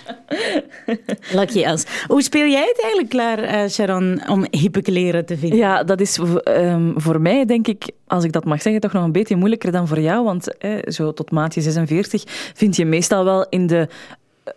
Lucky 1.33 1.65
us. 1.65 1.85
Hoe 2.07 2.23
speel 2.23 2.47
jij 2.47 2.67
het 2.67 2.81
eigenlijk 2.81 3.09
klaar? 3.09 3.32
Uh, 3.39 3.69
Sharon, 3.69 4.23
om 4.29 4.47
hippe 4.51 4.83
te 4.83 5.37
vinden? 5.37 5.59
Ja, 5.59 5.85
dat 5.85 6.01
is 6.01 6.19
um, 6.45 6.93
voor 6.97 7.21
mij, 7.21 7.45
denk 7.45 7.67
ik, 7.67 7.91
als 8.07 8.25
ik 8.25 8.33
dat 8.33 8.45
mag 8.45 8.63
zeggen, 8.63 8.81
toch 8.81 8.93
nog 8.93 9.05
een 9.05 9.13
beetje 9.13 9.37
moeilijker 9.37 9.73
dan 9.73 9.89
voor 9.89 10.01
jou. 10.01 10.25
Want 10.25 10.59
eh, 10.59 10.71
zo 10.85 11.13
tot 11.13 11.31
maatje 11.31 11.61
46 11.61 12.23
vind 12.55 12.77
je 12.77 12.85
meestal 12.85 13.25
wel 13.25 13.47
in 13.49 13.67
de 13.67 13.89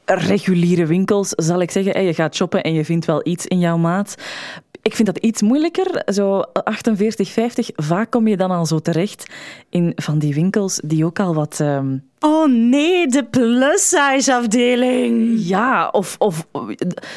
reguliere 0.05 0.85
winkels, 0.85 1.29
zal 1.29 1.61
ik 1.61 1.71
zeggen. 1.71 2.03
Je 2.03 2.13
gaat 2.13 2.35
shoppen 2.35 2.63
en 2.63 2.73
je 2.73 2.85
vindt 2.85 3.05
wel 3.05 3.27
iets 3.27 3.45
in 3.45 3.59
jouw 3.59 3.77
maat. 3.77 4.15
Ik 4.85 4.95
vind 4.95 5.07
dat 5.07 5.17
iets 5.17 5.41
moeilijker. 5.41 6.01
Zo 6.13 6.39
48, 6.39 7.29
50. 7.29 7.69
Vaak 7.75 8.11
kom 8.11 8.27
je 8.27 8.37
dan 8.37 8.51
al 8.51 8.65
zo 8.65 8.79
terecht 8.79 9.25
in 9.69 9.91
van 9.95 10.19
die 10.19 10.33
winkels 10.33 10.81
die 10.83 11.05
ook 11.05 11.19
al 11.19 11.35
wat. 11.35 11.59
Um... 11.59 12.03
Oh 12.19 12.47
nee, 12.47 13.07
de 13.07 13.23
plus-size 13.23 14.35
afdeling. 14.35 15.39
Ja, 15.47 15.89
of, 15.89 16.15
of 16.17 16.47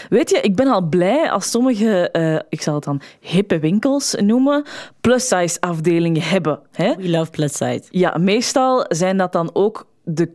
weet 0.09 0.31
je, 0.31 0.41
ik 0.41 0.57
ben 0.57 0.67
al 0.67 0.83
blij 0.83 1.31
als 1.31 1.51
sommige, 1.51 2.09
uh, 2.13 2.39
ik 2.49 2.63
zal 2.63 2.75
het 2.75 2.85
dan 2.85 3.01
hippe 3.21 3.59
winkels 3.59 4.15
noemen, 4.15 4.65
plus-size 5.01 5.61
afdelingen 5.61 6.23
hebben. 6.23 6.61
Hè? 6.73 6.95
We 6.97 7.09
love 7.09 7.31
plus-size. 7.31 7.83
Ja, 7.91 8.17
meestal 8.19 8.85
zijn 8.89 9.17
dat 9.17 9.33
dan 9.33 9.51
ook 9.53 9.87
de 10.05 10.31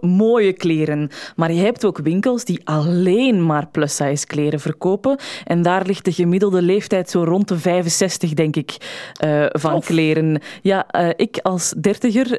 mooie 0.00 0.52
kleren. 0.52 1.10
Maar 1.36 1.52
je 1.52 1.60
hebt 1.60 1.84
ook 1.84 1.98
winkels 1.98 2.44
die 2.44 2.60
alleen 2.64 3.46
maar 3.46 3.66
plus-size 3.66 4.26
kleren 4.26 4.60
verkopen. 4.60 5.18
En 5.44 5.62
daar 5.62 5.86
ligt 5.86 6.04
de 6.04 6.12
gemiddelde 6.12 6.62
leeftijd 6.62 7.10
zo 7.10 7.24
rond 7.24 7.48
de 7.48 7.58
65, 7.58 8.34
denk 8.34 8.56
ik, 8.56 8.76
uh, 9.24 9.46
van 9.48 9.80
kleren. 9.80 10.40
Ja, 10.62 10.86
uh, 10.96 11.08
ik 11.16 11.38
als 11.42 11.74
dertiger... 11.80 12.36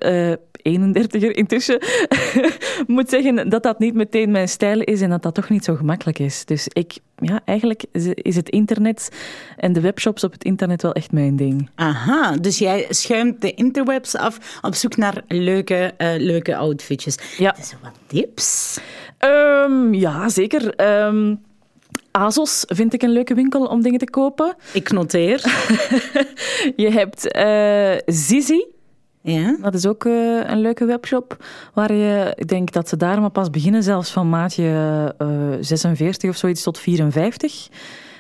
Uh, 0.66 0.74
31er 0.74 1.32
intussen, 1.32 1.80
moet 2.88 3.10
zeggen 3.10 3.50
dat 3.50 3.64
dat 3.64 3.80
niet 3.80 3.94
meteen 3.94 4.32
mijn 4.32 4.50
stijl 4.50 4.82
is 4.82 5.02
en 5.02 5.10
dat 5.10 5.24
dat 5.24 5.34
toch 5.34 5.50
niet 5.50 5.64
zo 5.64 5.76
gemakkelijk 5.76 6.20
is. 6.20 6.46
Dus 6.46 6.68
ik, 6.68 6.98
ja, 7.18 7.42
eigenlijk 7.46 7.84
is 8.14 8.36
het 8.36 8.50
internet 8.50 9.10
en 9.58 9.74
de 9.74 9.82
webshops 9.82 10.24
op 10.24 10.32
het 10.32 10.44
internet 10.44 10.82
wel 10.82 10.94
echt 10.94 11.12
mijn 11.12 11.36
ding. 11.36 11.70
Aha, 11.76 12.32
dus 12.32 12.58
jij 12.58 12.86
schuimt 12.90 13.42
de 13.42 13.54
interwebs 13.54 14.16
af 14.16 14.60
op 14.62 14.76
zoek 14.76 14.98
naar 14.98 15.24
leuke, 15.28 15.94
uh, 15.98 16.14
leuke 16.18 16.56
outfitjes. 16.56 17.18
Ja. 17.38 17.56
Dus 17.58 17.74
wat 17.82 17.94
tips? 18.08 18.80
Um, 19.20 19.94
ja, 19.94 20.30
zeker. 20.30 20.90
Um, 21.06 21.40
Azos 22.12 22.64
vind 22.68 22.94
ik 22.94 23.02
een 23.02 23.10
leuke 23.10 23.34
winkel 23.34 23.66
om 23.66 23.82
dingen 23.82 24.00
te 24.00 24.10
kopen. 24.10 24.56
Ik 24.74 24.92
noteer. 24.92 25.42
je 26.84 26.90
hebt 26.92 27.36
uh, 27.36 28.16
Zizi. 28.16 28.66
Ja. 29.26 29.58
Dat 29.62 29.74
is 29.74 29.86
ook 29.86 30.04
uh, 30.04 30.50
een 30.50 30.62
leuke 30.62 30.86
webshop 30.86 31.46
waar 31.74 31.94
je, 31.94 32.34
ik 32.36 32.48
denk 32.48 32.72
dat 32.72 32.90
ze 32.90 32.98
daar 32.98 33.22
maar 33.22 33.30
pas 33.30 33.50
beginnen, 33.50 33.84
zelfs 33.84 34.12
van 34.12 34.30
maatje 34.30 35.16
uh, 35.22 35.28
46 35.60 36.30
of 36.30 36.36
zoiets 36.36 36.64
tot 36.64 36.80
54. 36.80 37.68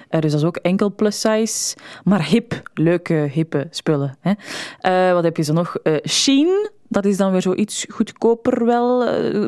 Uh, 0.09 0.21
dus 0.21 0.31
dat 0.31 0.39
is 0.39 0.47
ook 0.47 0.57
enkel 0.57 0.95
plus 0.95 1.19
size, 1.19 1.75
maar 2.03 2.25
hip, 2.25 2.61
leuke 2.73 3.13
hippe 3.31 3.67
spullen. 3.69 4.17
Hè. 4.19 5.13
Wat 5.13 5.23
heb 5.23 5.37
je 5.37 5.43
zo 5.43 5.53
nog? 5.53 5.75
Shein, 6.07 6.69
dat 6.87 7.05
is 7.05 7.17
dan 7.17 7.31
weer 7.31 7.41
zoiets 7.41 7.85
goedkoper 7.89 8.65
wel. 8.65 9.05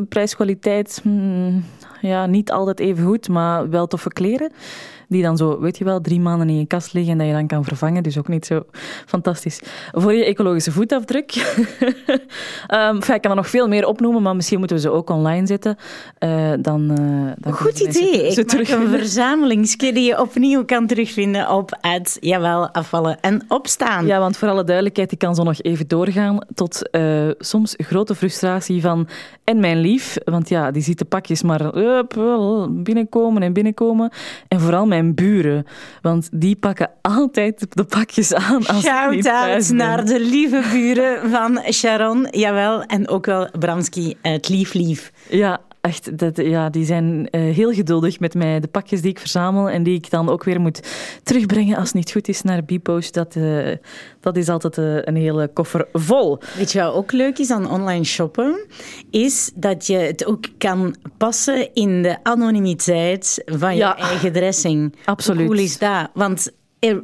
prijskwaliteit, 0.10 1.00
hmm, 1.04 1.64
ja, 2.02 2.26
niet 2.26 2.52
altijd 2.52 2.80
even 2.80 3.06
goed, 3.06 3.30
maar 3.30 3.70
wel 3.70 3.88
toffe 3.88 4.10
kleren 4.10 4.52
die 5.08 5.22
dan 5.22 5.38
zo, 5.38 5.60
weet 5.60 5.78
je 5.78 5.84
wel, 5.84 6.02
drie 6.02 6.20
maanden 6.20 6.50
in 6.50 6.58
je 6.58 6.66
kast 6.66 6.94
liggen 6.94 7.12
en 7.12 7.18
dat 7.18 7.28
je 7.28 7.34
dan 7.34 7.48
kan 7.48 7.64
vervangen. 7.64 8.04
Dus 8.04 8.18
ook 8.18 8.28
niet 8.28 8.46
zo 8.46 8.64
fantastisch. 9.06 9.62
Voor 9.92 10.14
je 10.14 10.26
ecologische 10.26 10.72
voetafdruk. 10.72 11.36
um, 12.68 12.96
enfin, 12.96 13.16
ik 13.16 13.22
kan 13.22 13.32
er 13.32 13.36
nog 13.36 13.50
veel 13.50 13.68
meer 13.68 13.86
opnoemen, 13.86 14.22
maar 14.22 14.36
misschien 14.36 14.60
moeten 14.60 14.76
we 14.76 14.82
ze 14.82 14.92
ook 14.92 15.10
online 15.10 15.48
zetten. 15.48 15.78
Uh, 16.20 16.54
dan, 16.60 16.82
uh, 17.00 17.32
dan 17.38 17.54
Goed 17.54 17.80
idee. 17.80 18.28
ik 18.28 18.48
terug 18.48 18.70
een 18.78 18.90
verzamelingskit 18.90 19.96
die 19.96 20.06
je 20.06 20.22
opnieuw 20.22 20.66
kan 20.66 20.88
terugvinden 20.88 21.50
op 21.50 21.78
het, 21.82 22.18
jawel, 22.20 22.70
afvallen 22.70 23.20
en 23.22 23.42
opstaan. 23.48 24.06
Ja, 24.06 24.20
want 24.20 24.38
voor 24.38 24.50
alle 24.50 24.64
duidelijkheid, 24.64 25.12
ik 25.12 25.20
kan 25.20 25.36
zo 25.36 25.44
nog 25.44 25.62
even 25.62 25.88
doorgaan 25.88 26.40
tot 26.54 26.90
uh, 26.92 27.30
soms 27.38 27.74
grote 27.78 28.16
frustratie 28.16 28.82
van 28.82 29.08
en 29.44 29.60
mijn 29.60 29.80
lief, 29.80 30.18
want 30.24 30.50
ja, 30.50 30.72
die 30.72 30.82
ziet 30.82 30.98
de 30.98 31.06
pakjes 31.06 31.44
maar 31.44 31.72
binnenkomen 32.70 33.42
en 33.42 33.54
binnenkomen. 33.54 34.12
En 34.48 34.60
vooral 34.60 34.86
mijn 34.86 34.97
mijn 35.02 35.16
buren. 35.16 35.66
Want 36.02 36.30
die 36.32 36.56
pakken 36.56 36.90
altijd 37.02 37.66
de 37.70 37.84
pakjes 37.84 38.34
aan 38.34 38.66
als 38.68 38.84
Shout-out 38.84 39.70
naar 39.70 40.06
de 40.06 40.20
lieve 40.20 40.64
buren 40.72 41.30
van 41.30 41.62
Sharon. 41.72 42.28
Jawel, 42.32 42.82
en 42.82 43.08
ook 43.08 43.26
wel 43.26 43.50
Bramski, 43.60 44.16
het 44.22 44.50
lief 44.50 44.74
lief. 44.74 45.12
Ja, 45.30 45.60
echt, 45.88 46.18
dat, 46.18 46.38
ja, 46.38 46.70
die 46.70 46.86
zijn 46.86 47.28
uh, 47.32 47.56
heel 47.56 47.74
geduldig 47.74 48.20
met 48.20 48.34
mij. 48.34 48.60
De 48.60 48.68
pakjes 48.68 49.02
die 49.02 49.12
ik 49.12 49.20
verzamel 49.20 49.70
en 49.70 49.84
die 49.84 49.96
ik 49.96 50.10
dan 50.10 50.30
ook 50.30 50.44
weer 50.44 50.62
moet 50.62 50.82
terugbrengen 51.24 51.78
als 51.78 51.88
het 51.88 51.96
niet 51.96 52.12
goed 52.12 52.28
is 52.28 52.42
naar 52.42 52.66
Bipost. 52.66 53.14
Dat, 53.14 53.36
uh, 53.36 53.76
dat 54.20 54.38
is 54.38 54.50
altijd 54.50 54.78
uh, 54.78 54.98
een 55.02 55.16
hele 55.16 55.50
koffer 55.54 55.88
vol. 55.94 56.40
Weet 56.58 56.72
je 56.72 56.82
wat 56.82 56.94
ook 56.94 57.12
leuk 57.12 57.38
is 57.38 57.52
aan 57.52 57.72
online 57.72 58.04
shoppen? 58.04 58.66
Is 59.12 59.52
dat 59.56 59.88
je 59.88 59.98
het 59.98 60.26
ook 60.26 60.46
kan 60.58 60.96
passen 61.18 61.74
in 61.74 62.02
de 62.02 62.18
anonimiteit 62.24 63.42
van 63.46 63.76
je 63.76 63.84
eigen 63.84 64.32
dressing. 64.34 64.96
Absoluut. 65.06 65.40
Hoe 65.40 65.50
cool 65.50 65.66
is 65.66 65.78
dat? 65.78 66.10
Want 66.14 66.52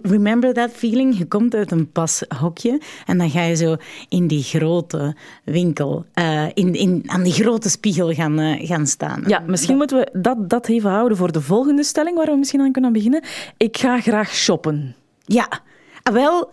Remember 0.02 0.54
that 0.54 0.72
feeling? 0.72 1.18
Je 1.18 1.26
komt 1.26 1.56
uit 1.56 1.72
een 1.72 1.92
pashokje 1.92 2.82
en 3.06 3.18
dan 3.18 3.30
ga 3.30 3.42
je 3.42 3.56
zo 3.56 3.76
in 4.10 4.28
die 4.28 4.44
grote 4.44 5.16
winkel, 5.44 6.06
uh, 6.16 6.46
in, 6.54 6.74
in, 6.74 7.04
aan 7.06 7.24
die 7.24 7.34
grote 7.34 7.70
spiegel 7.70 8.14
gaan, 8.14 8.40
uh, 8.40 8.68
gaan 8.68 8.88
staan. 8.88 9.24
Ja, 9.28 9.40
misschien 9.40 9.78
moeten 9.78 9.98
we 9.98 10.20
dat, 10.20 10.50
dat 10.50 10.68
even 10.68 10.90
houden 10.90 11.18
voor 11.18 11.32
de 11.32 11.42
volgende 11.42 11.84
stelling 11.84 12.18
waar 12.18 12.26
we 12.26 12.38
misschien 12.38 12.62
aan 12.62 12.72
kunnen 12.72 12.94
beginnen. 12.94 13.24
Ik 13.58 13.78
ga 13.78 14.00
graag 14.00 14.34
shoppen. 14.34 14.96
Ja, 15.26 15.62
ah, 16.04 16.14
wel 16.14 16.52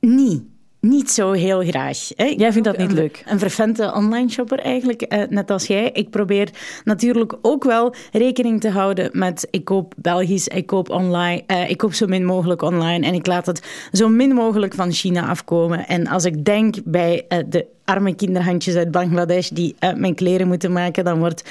niet 0.00 0.42
niet 0.88 1.10
zo 1.10 1.32
heel 1.32 1.64
graag. 1.64 1.98
Hè. 2.16 2.24
Jij 2.24 2.52
vindt 2.52 2.68
dat 2.68 2.76
niet 2.76 2.92
leuk? 2.92 3.22
Een 3.26 3.38
vervente 3.38 3.92
online 3.94 4.30
shopper 4.30 4.58
eigenlijk, 4.58 5.02
eh, 5.02 5.22
net 5.28 5.50
als 5.50 5.66
jij. 5.66 5.90
Ik 5.92 6.10
probeer 6.10 6.48
natuurlijk 6.84 7.36
ook 7.42 7.64
wel 7.64 7.94
rekening 8.12 8.60
te 8.60 8.70
houden 8.70 9.10
met 9.12 9.48
ik 9.50 9.64
koop 9.64 9.94
Belgisch, 9.96 10.48
ik 10.48 10.66
koop 10.66 10.90
online, 10.90 11.42
uh, 11.46 11.70
ik 11.70 11.76
koop 11.76 11.92
zo 11.92 12.06
min 12.06 12.24
mogelijk 12.24 12.62
online 12.62 13.06
en 13.06 13.14
ik 13.14 13.26
laat 13.26 13.46
het 13.46 13.88
zo 13.92 14.08
min 14.08 14.34
mogelijk 14.34 14.74
van 14.74 14.92
China 14.92 15.28
afkomen. 15.28 15.86
En 15.86 16.06
als 16.06 16.24
ik 16.24 16.44
denk 16.44 16.76
bij 16.84 17.24
uh, 17.28 17.38
de 17.48 17.66
arme 17.88 18.14
kinderhandjes 18.14 18.74
uit 18.74 18.90
Bangladesh 18.90 19.48
die 19.48 19.74
uh, 19.80 19.94
mijn 19.94 20.14
kleren 20.14 20.48
moeten 20.48 20.72
maken, 20.72 21.04
dan 21.04 21.18
word, 21.18 21.42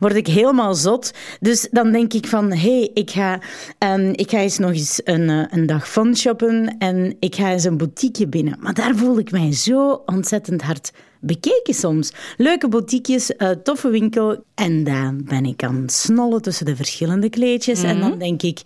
word 0.00 0.14
ik 0.14 0.26
helemaal 0.26 0.74
zot. 0.74 1.10
Dus 1.40 1.68
dan 1.70 1.92
denk 1.92 2.12
ik 2.12 2.26
van, 2.26 2.52
hé, 2.52 2.78
hey, 2.78 2.90
ik, 2.94 3.10
ga, 3.10 3.40
um, 3.78 4.12
ik 4.12 4.30
ga 4.30 4.38
eens 4.38 4.58
nog 4.58 4.70
eens 4.70 5.00
een, 5.04 5.28
uh, 5.28 5.44
een 5.50 5.66
dag 5.66 5.92
van 5.92 6.16
shoppen 6.16 6.76
en 6.78 7.16
ik 7.20 7.34
ga 7.34 7.50
eens 7.50 7.64
een 7.64 7.76
boutiqueje 7.76 8.28
binnen. 8.28 8.56
Maar 8.60 8.74
daar 8.74 8.96
voel 8.96 9.18
ik 9.18 9.30
mij 9.30 9.52
zo 9.52 10.02
ontzettend 10.06 10.62
hard 10.62 10.92
bekeken 11.20 11.74
soms. 11.74 12.12
Leuke 12.36 12.68
boutiquejes, 12.68 13.30
uh, 13.38 13.50
toffe 13.50 13.88
winkel. 13.88 14.44
En 14.54 14.84
dan 14.84 15.24
ben 15.24 15.44
ik 15.44 15.62
aan 15.62 15.76
het 15.76 15.92
snollen 15.92 16.42
tussen 16.42 16.66
de 16.66 16.76
verschillende 16.76 17.30
kleedjes. 17.30 17.82
En 17.82 18.00
dan 18.00 18.10
mhm. 18.10 18.18
denk 18.18 18.42
ik, 18.42 18.60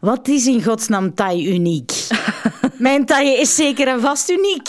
wat 0.00 0.28
is 0.28 0.46
in 0.46 0.62
godsnaam 0.62 1.14
taille 1.14 1.54
uniek? 1.54 1.92
Mijn 2.78 3.06
taille 3.06 3.40
is 3.40 3.54
zeker 3.54 3.88
en 3.88 4.00
vast 4.00 4.30
uniek. 4.30 4.68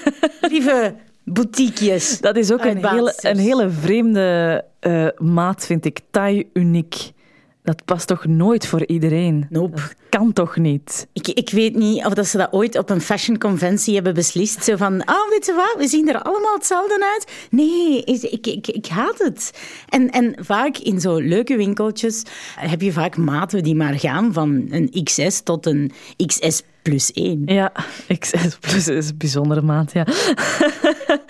Lieve 0.50 0.94
boutiquejes. 1.26 2.20
Dat 2.20 2.36
is 2.36 2.52
ook 2.52 2.64
een 2.64 2.86
hele, 2.86 3.14
een 3.20 3.38
hele 3.38 3.70
vreemde 3.70 4.64
uh, 4.80 5.08
maat, 5.18 5.66
vind 5.66 5.84
ik. 5.84 6.00
Taille 6.10 6.46
uniek. 6.52 7.14
Dat 7.62 7.84
past 7.84 8.06
toch 8.06 8.26
nooit 8.26 8.66
voor 8.66 8.86
iedereen? 8.86 9.46
Nope. 9.50 9.74
Dat 9.76 9.94
kan 10.08 10.32
toch 10.32 10.56
niet? 10.56 11.06
Ik, 11.12 11.28
ik 11.28 11.50
weet 11.50 11.74
niet 11.74 12.04
of 12.04 12.14
dat 12.14 12.26
ze 12.26 12.36
dat 12.36 12.52
ooit 12.52 12.78
op 12.78 12.90
een 12.90 13.00
fashion 13.00 13.38
conventie 13.38 13.94
hebben 13.94 14.14
beslist. 14.14 14.64
Zo 14.64 14.76
van, 14.76 15.04
ah, 15.04 15.14
oh, 15.14 15.30
weet 15.30 15.46
je 15.46 15.54
wat, 15.54 15.74
we 15.78 15.88
zien 15.88 16.08
er 16.08 16.22
allemaal 16.22 16.54
hetzelfde 16.54 17.12
uit. 17.14 17.48
Nee, 17.50 18.04
ik, 18.04 18.46
ik, 18.46 18.66
ik 18.66 18.86
haat 18.86 19.18
het. 19.18 19.50
En, 19.88 20.10
en 20.10 20.34
vaak 20.38 20.76
in 20.76 21.00
zo 21.00 21.18
leuke 21.18 21.56
winkeltjes 21.56 22.22
heb 22.56 22.80
je 22.80 22.92
vaak 22.92 23.16
maten 23.16 23.62
die 23.62 23.74
maar 23.74 23.98
gaan 23.98 24.32
van 24.32 24.66
een 24.70 25.04
XS 25.04 25.40
tot 25.40 25.66
een 25.66 25.92
XS 26.26 26.62
plus 26.82 27.12
1. 27.12 27.42
Ja, 27.46 27.72
XS 28.18 28.58
plus 28.60 28.88
is 28.88 29.08
een 29.08 29.16
bijzondere 29.18 29.62
maat, 29.62 29.92
ja. 29.92 30.06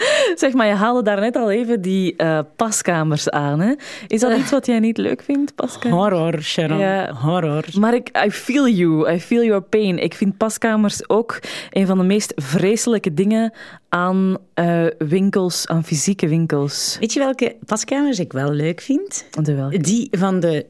zeg 0.34 0.52
maar, 0.52 0.66
je 0.66 0.72
haalde 0.72 1.02
daarnet 1.02 1.36
al 1.36 1.50
even 1.50 1.80
die 1.80 2.14
uh, 2.16 2.38
paskamers 2.56 3.30
aan. 3.30 3.60
Hè? 3.60 3.74
Is 4.06 4.20
dat 4.20 4.30
uh, 4.30 4.38
iets 4.38 4.50
wat 4.50 4.66
jij 4.66 4.78
niet 4.78 4.98
leuk 4.98 5.22
vindt, 5.22 5.54
paskamers? 5.54 6.00
Horror, 6.00 6.42
Sharon. 6.42 6.78
Ja. 6.78 7.12
Horror. 7.12 7.64
Maar 7.78 7.94
ik, 7.94 8.24
I 8.26 8.30
feel 8.30 8.68
you. 8.68 9.12
I 9.12 9.20
feel 9.20 9.44
your 9.44 9.62
pain. 9.62 9.98
Ik 9.98 10.14
vind 10.14 10.36
paskamers 10.36 11.08
ook 11.08 11.40
een 11.70 11.86
van 11.86 11.98
de 11.98 12.04
meest 12.04 12.32
vreselijke 12.36 13.14
dingen 13.14 13.52
aan 13.88 14.36
uh, 14.54 14.86
winkels, 14.98 15.68
aan 15.68 15.84
fysieke 15.84 16.28
winkels. 16.28 16.96
Weet 17.00 17.12
je 17.12 17.18
welke 17.18 17.56
paskamers 17.66 18.18
ik 18.18 18.32
wel 18.32 18.50
leuk 18.50 18.80
vind? 18.80 19.26
De 19.42 19.54
welke? 19.54 19.78
Die 19.78 20.08
van 20.10 20.40
de 20.40 20.66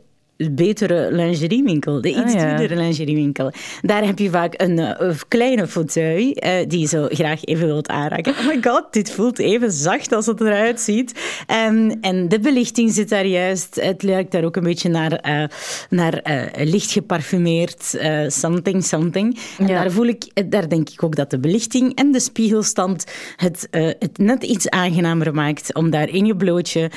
betere 0.53 1.09
lingeriewinkel, 1.13 2.01
de 2.01 2.09
iets 2.09 2.19
Ah, 2.35 2.41
ja. 2.41 2.57
duurdere 2.57 2.81
lingeriewinkel. 2.81 3.53
Daar 3.83 4.05
heb 4.05 4.19
je 4.19 4.31
vaak 4.31 4.55
een 4.57 4.79
eh, 4.79 5.17
kleine 5.29 5.67
fauteuil 5.67 6.33
eh, 6.33 6.53
die 6.69 6.79
je 6.81 6.87
zo 6.87 7.07
graag 7.11 7.45
even 7.45 7.67
wilt 7.67 7.89
aanraken. 7.89 8.33
Oh 8.33 8.47
my 8.47 8.59
god, 8.63 8.85
dit 8.91 9.11
voelt 9.11 9.39
even 9.39 9.73
zacht 9.73 10.13
als 10.13 10.27
het 10.27 10.41
eruit 10.41 10.81
ziet. 10.81 11.21
En, 11.47 11.99
en 12.01 12.29
de 12.29 12.41
belichting 12.41 12.93
zit 12.93 13.09
daar 13.09 13.27
juist. 13.27 13.79
Het 13.81 14.03
lijkt 14.03 14.33
daar 14.33 14.45
ook 14.45 14.57
een 14.57 14.63
beetje 14.63 14.89
naar, 14.89 15.13
eh, 15.13 15.45
naar 15.91 16.23
licht 16.59 16.91
geparfumeerd 16.93 17.99
something 18.27 18.85
something. 18.85 19.39
En 19.59 19.67
Ja. 19.67 19.83
daar 19.83 19.91
voel 19.91 20.07
ik, 20.07 20.51
daar 20.51 20.69
denk 20.69 20.89
ik 20.91 21.03
ook 21.03 21.17
dat 21.17 21.31
de 21.31 21.39
belichting 21.39 21.95
en 21.95 22.13
de 22.13 22.21
spiegelstand 22.21 23.05
het, 23.37 23.69
het 23.99 24.19
net 24.19 24.43
iets 24.43 24.69
aangenamer 24.71 25.35
maakt 25.35 25.75
om 25.75 25.91
daar 25.91 26.09
in 26.09 26.25
je 26.27 26.37
blootje 26.37 26.91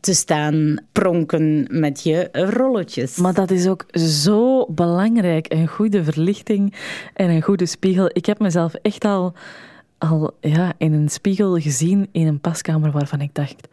te 0.00 0.14
staan 0.14 0.78
pronken 0.92 1.66
met 1.70 2.02
je 2.02 2.28
rolletjes. 2.52 3.16
Maar 3.16 3.34
dat 3.34 3.50
is 3.50 3.66
ook 3.66 3.84
zo 3.92 4.66
belangrijk. 4.66 5.46
Een 5.52 5.68
goede 5.68 6.04
verlichting 6.04 6.74
en 7.14 7.30
een 7.30 7.42
goede 7.42 7.66
spiegel. 7.66 8.10
Ik 8.12 8.26
heb 8.26 8.38
mezelf 8.38 8.74
echt 8.74 9.04
al, 9.04 9.32
al 9.98 10.30
ja, 10.40 10.72
in 10.78 10.92
een 10.92 11.08
spiegel 11.08 11.58
gezien 11.58 12.08
in 12.12 12.26
een 12.26 12.40
paskamer 12.40 12.90
waarvan 12.90 13.20
ik 13.20 13.34
dacht... 13.34 13.68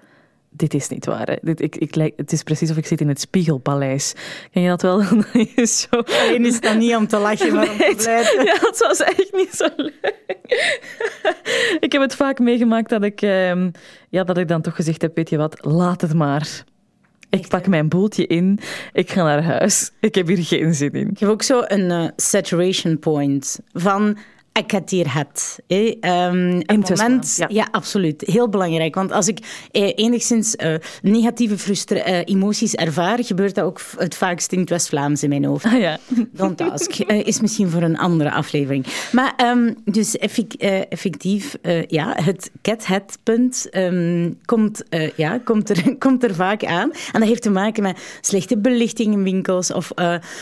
Dit 0.51 0.73
is 0.73 0.87
niet 0.89 1.05
waar. 1.05 1.27
Hè. 1.27 1.35
Dit, 1.41 1.61
ik, 1.61 1.75
ik, 1.75 1.95
lijk- 1.95 2.13
het 2.17 2.31
is 2.31 2.43
precies 2.43 2.71
of 2.71 2.77
ik 2.77 2.85
zit 2.85 3.01
in 3.01 3.07
het 3.07 3.19
Spiegelpaleis. 3.19 4.13
Ken 4.51 4.61
je 4.61 4.69
dat 4.69 4.81
wel? 4.81 4.97
Dat 5.33 5.51
je 5.55 5.65
zo... 5.65 5.95
Alleen 6.21 6.45
is 6.45 6.61
dat 6.61 6.77
niet 6.77 6.95
om 6.95 7.07
te 7.07 7.17
lachen, 7.17 7.53
maar 7.55 7.69
om 7.69 7.77
te 7.77 7.93
blijven. 7.97 8.43
Ja, 8.45 8.53
het 8.59 8.77
was 8.87 8.99
echt 9.01 9.29
niet 9.33 9.51
zo 9.51 9.67
leuk. 9.75 10.15
ik 11.85 11.91
heb 11.91 12.01
het 12.01 12.15
vaak 12.15 12.39
meegemaakt 12.39 12.89
dat 12.89 13.03
ik, 13.03 13.21
ehm, 13.21 13.71
ja, 14.09 14.23
dat 14.23 14.37
ik 14.37 14.47
dan 14.47 14.61
toch 14.61 14.75
gezegd 14.75 15.01
heb, 15.01 15.15
weet 15.15 15.29
je 15.29 15.37
wat, 15.37 15.65
laat 15.65 16.01
het 16.01 16.13
maar. 16.13 16.63
Ik 17.29 17.47
pak 17.47 17.67
mijn 17.67 17.89
boeltje 17.89 18.27
in, 18.27 18.59
ik 18.93 19.11
ga 19.11 19.23
naar 19.23 19.43
huis. 19.43 19.91
Ik 19.99 20.15
heb 20.15 20.27
hier 20.27 20.43
geen 20.43 20.73
zin 20.73 20.91
in. 20.91 21.09
Ik 21.09 21.19
heb 21.19 21.29
ook 21.29 21.43
zo 21.43 21.61
een 21.67 21.91
eh, 21.91 22.07
saturation 22.15 22.99
point 22.99 23.59
van 23.73 24.17
ik 24.53 24.71
het 24.71 24.89
hier 24.89 25.13
het. 25.13 25.59
Ehm, 25.67 25.85
een 26.09 26.65
Enthousiasme, 26.65 27.03
moment, 27.03 27.35
ja. 27.37 27.47
ja. 27.49 27.67
absoluut. 27.71 28.23
Heel 28.25 28.49
belangrijk. 28.49 28.95
Want 28.95 29.11
als 29.11 29.27
ik 29.27 29.67
eh, 29.71 29.91
enigszins 29.95 30.55
eh, 30.55 30.73
negatieve 31.01 31.95
eh, 32.03 32.21
emoties 32.25 32.75
ervaar, 32.75 33.23
gebeurt 33.23 33.55
dat 33.55 33.65
ook 33.65 33.81
het 33.97 34.15
vaakst 34.15 34.51
in 34.51 34.59
het 34.59 34.69
West-Vlaams 34.69 35.23
in 35.23 35.29
mijn 35.29 35.45
hoofd. 35.45 35.65
Ah 35.65 35.79
ja. 35.79 35.97
Don't 36.31 36.61
ask. 36.61 36.95
Is 37.29 37.41
misschien 37.41 37.69
voor 37.69 37.81
een 37.81 37.97
andere 37.97 38.31
aflevering. 38.31 38.85
Maar 39.11 39.33
ehm, 39.37 39.73
dus 39.85 40.17
effec- 40.17 40.53
effectief, 40.89 41.55
ja, 41.87 42.15
het 42.23 42.51
cat-het-punt 42.61 43.67
ehm, 43.69 44.31
komt, 44.45 44.83
ja, 45.15 45.39
komt, 45.43 45.69
er, 45.69 45.95
komt 46.05 46.23
er 46.23 46.35
vaak 46.35 46.65
aan. 46.65 46.91
En 47.11 47.19
dat 47.19 47.29
heeft 47.29 47.41
te 47.41 47.49
maken 47.49 47.83
met 47.83 48.19
slechte 48.21 48.57
belichting 48.57 49.13
in 49.13 49.23
winkels 49.23 49.73
of, 49.73 49.91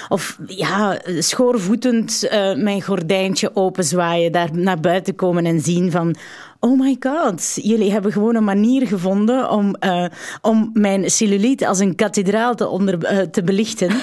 of 0.09 0.39
ja, 0.47 1.01
schoorvoetend 1.19 2.27
mijn 2.55 2.81
gordijntje 2.81 3.55
openzwaaien, 3.97 4.31
daar 4.31 4.49
naar 4.51 4.79
buiten 4.79 5.15
komen 5.15 5.45
en 5.45 5.61
zien 5.61 5.91
van... 5.91 6.15
Oh 6.59 6.79
my 6.79 6.97
god, 6.99 7.59
jullie 7.61 7.91
hebben 7.91 8.11
gewoon 8.11 8.35
een 8.35 8.43
manier 8.43 8.87
gevonden 8.87 9.49
om, 9.49 9.75
eh, 9.75 10.05
om 10.41 10.69
mijn 10.73 11.09
cellulite 11.09 11.67
als 11.67 11.79
een 11.79 11.95
kathedraal 11.95 12.55
te, 12.55 12.67
onder, 12.67 13.03
eh, 13.03 13.17
te 13.17 13.43
belichten. 13.43 13.89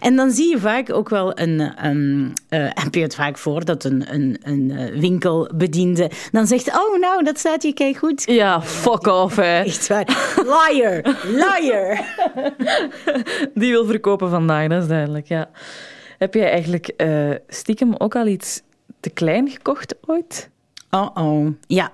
En 0.00 0.16
dan 0.16 0.30
zie 0.30 0.50
je 0.50 0.58
vaak 0.58 0.92
ook 0.92 1.08
wel 1.08 1.38
een. 1.38 1.60
eh, 2.48 2.66
heb 2.68 2.94
je 2.94 3.00
het 3.02 3.14
vaak 3.14 3.38
voor 3.38 3.64
dat 3.64 3.84
een, 3.84 4.04
een, 4.14 4.38
een 4.42 4.90
winkelbediende 5.00 6.10
dan 6.32 6.46
zegt: 6.46 6.68
Oh, 6.68 6.98
nou, 7.00 7.24
dat 7.24 7.38
staat 7.38 7.62
je 7.62 7.72
kijk 7.72 7.96
goed. 7.96 8.22
Ja, 8.26 8.62
fuck 8.62 9.06
off, 9.06 9.36
hè. 9.36 9.60
Echt 9.72 9.88
waar. 9.88 10.34
Liar, 10.36 11.16
liar. 11.24 12.04
Die 13.54 13.70
wil 13.70 13.86
verkopen 13.86 14.30
vandaag, 14.30 14.68
dat 14.68 14.82
is 14.82 14.88
duidelijk, 14.88 15.28
ja. 15.28 15.50
Heb 16.22 16.34
jij 16.34 16.50
eigenlijk 16.50 16.86
eh, 16.86 17.30
stiekem 17.48 17.94
ook 17.98 18.16
al 18.16 18.26
iets 18.26 18.62
te 19.00 19.10
klein 19.10 19.50
gekocht 19.50 19.94
ooit? 20.06 20.50
Oh 20.90 21.08
oh. 21.14 21.46
Ja. 21.66 21.92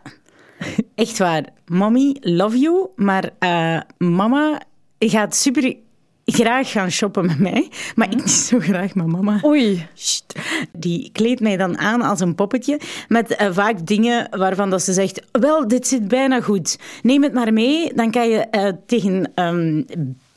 Echt 0.95 1.19
waar. 1.19 1.45
Mommy, 1.67 2.17
love 2.21 2.59
you. 2.59 2.87
Maar 2.97 3.31
eh, 3.39 3.81
mama 3.99 4.63
gaat 4.99 5.37
super 5.37 5.77
graag 6.25 6.71
gaan 6.71 6.91
shoppen 6.91 7.27
met 7.27 7.39
mij. 7.39 7.71
Maar 7.95 8.11
ik 8.11 8.17
niet 8.17 8.31
zo 8.31 8.59
graag 8.59 8.95
met 8.95 9.07
mama. 9.07 9.41
Oei. 9.45 9.87
Sst. 9.95 10.39
Die 10.73 11.11
kleedt 11.13 11.41
mij 11.41 11.57
dan 11.57 11.79
aan 11.79 12.03
als 12.03 12.21
een 12.21 12.35
poppetje 12.35 12.81
met 13.09 13.37
eh, 13.37 13.53
vaak 13.53 13.87
dingen 13.87 14.39
waarvan 14.39 14.71
dat 14.71 14.83
ze 14.83 14.93
zegt, 14.93 15.23
wel, 15.33 15.69
dit 15.69 15.87
zit 15.87 16.09
bijna 16.09 16.41
goed. 16.41 16.79
Neem 17.03 17.23
het 17.23 17.33
maar 17.33 17.53
mee, 17.53 17.95
dan 17.95 18.11
kan 18.11 18.29
je 18.29 18.77
tegen 18.87 19.33
ehm, 19.35 19.83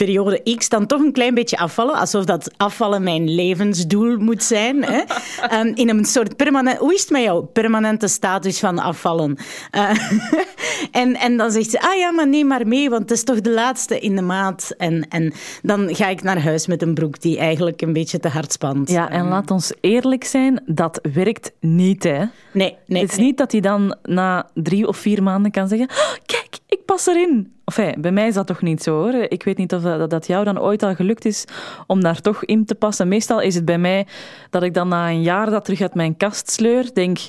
periode 0.05 0.55
X 0.58 0.70
dan 0.70 0.86
toch 0.86 1.01
een 1.01 1.12
klein 1.12 1.34
beetje 1.34 1.58
afvallen, 1.58 1.96
alsof 1.96 2.25
dat 2.25 2.51
afvallen 2.58 3.03
mijn 3.03 3.29
levensdoel 3.29 4.17
moet 4.17 4.43
zijn. 4.43 4.84
Hè? 4.84 5.01
Ehm, 5.50 5.72
in 5.75 5.89
een 5.89 6.05
soort 6.05 6.36
permanent... 6.36 6.77
Hoe 6.77 6.93
is 6.93 7.01
het 7.01 7.10
met 7.10 7.22
jou? 7.22 7.46
Permanente 7.46 8.08
status 8.08 8.60
van 8.60 8.79
afvallen. 8.79 9.37
Eh, 9.72 9.90
en, 11.01 11.16
en 11.16 11.37
dan 11.37 11.51
zegt 11.51 11.70
ze, 11.70 11.81
ah 11.81 11.98
ja, 11.98 12.11
maar 12.11 12.27
neem 12.27 12.48
maar 12.48 12.68
mee, 12.68 12.90
want 12.90 13.01
het 13.01 13.11
is 13.11 13.24
toch 13.24 13.42
de 13.42 13.51
laatste 13.51 14.00
in 14.00 14.16
de 14.16 14.22
maat. 14.22 14.74
En, 14.77 15.05
en 15.09 15.33
dan 15.61 15.96
ga 15.96 16.07
ik 16.07 16.24
naar 16.24 16.42
huis 16.42 16.68
met 16.68 16.81
een 16.81 16.94
broek 16.94 17.22
die 17.22 17.37
eigenlijk 17.37 17.81
een 17.81 17.94
beetje 17.94 18.20
te 18.20 18.27
hard 18.27 18.51
spant. 18.51 18.90
Ja, 18.90 19.09
en 19.09 19.27
laat 19.27 19.51
ons 19.51 19.74
eerlijk 19.81 20.24
zijn, 20.24 20.64
dat 20.66 21.00
werkt 21.14 21.51
niet, 21.59 22.03
hè. 22.03 22.25
Nee, 22.53 22.75
nee. 22.85 23.01
het 23.01 23.11
is 23.11 23.18
nee. 23.18 23.25
niet 23.25 23.37
dat 23.37 23.51
hij 23.51 23.61
dan 23.61 23.96
na 24.03 24.50
drie 24.53 24.87
of 24.87 24.98
vier 24.98 25.24
maanden 25.24 25.51
kan 25.51 25.68
zeggen: 25.68 25.90
"Oh, 25.90 26.14
Kijk, 26.25 26.57
ik 26.68 26.85
pas 26.85 27.07
erin. 27.07 27.53
Hey, 27.66 27.96
bij 28.00 28.12
mij 28.12 28.28
is 28.28 28.34
dat 28.34 28.48
toch 28.48 28.62
niet 28.62 28.84
zo 28.84 29.02
hoor. 29.02 29.14
Ik 29.14 29.44
weet 29.44 29.58
niet 29.58 29.74
of 29.74 29.82
dat, 29.82 30.10
dat 30.10 30.28
jou 30.28 30.44
dan 30.44 30.60
ooit 30.60 30.84
al 30.84 30.96
gelukt 30.96 31.26
is 31.26 31.46
om 31.88 32.02
daar 32.02 32.22
toch 32.22 32.46
in 32.46 32.66
te 32.66 32.76
passen. 32.76 33.08
Meestal 33.08 33.42
is 33.42 33.56
het 33.56 33.66
bij 33.66 33.78
mij 33.78 34.08
dat 34.50 34.64
ik 34.64 34.74
dan 34.74 34.88
na 34.88 35.10
een 35.10 35.22
jaar 35.22 35.50
dat 35.50 35.66
terug 35.66 35.82
uit 35.82 35.96
mijn 35.96 36.18
kast 36.18 36.52
sleur, 36.52 36.94
denk. 36.94 37.20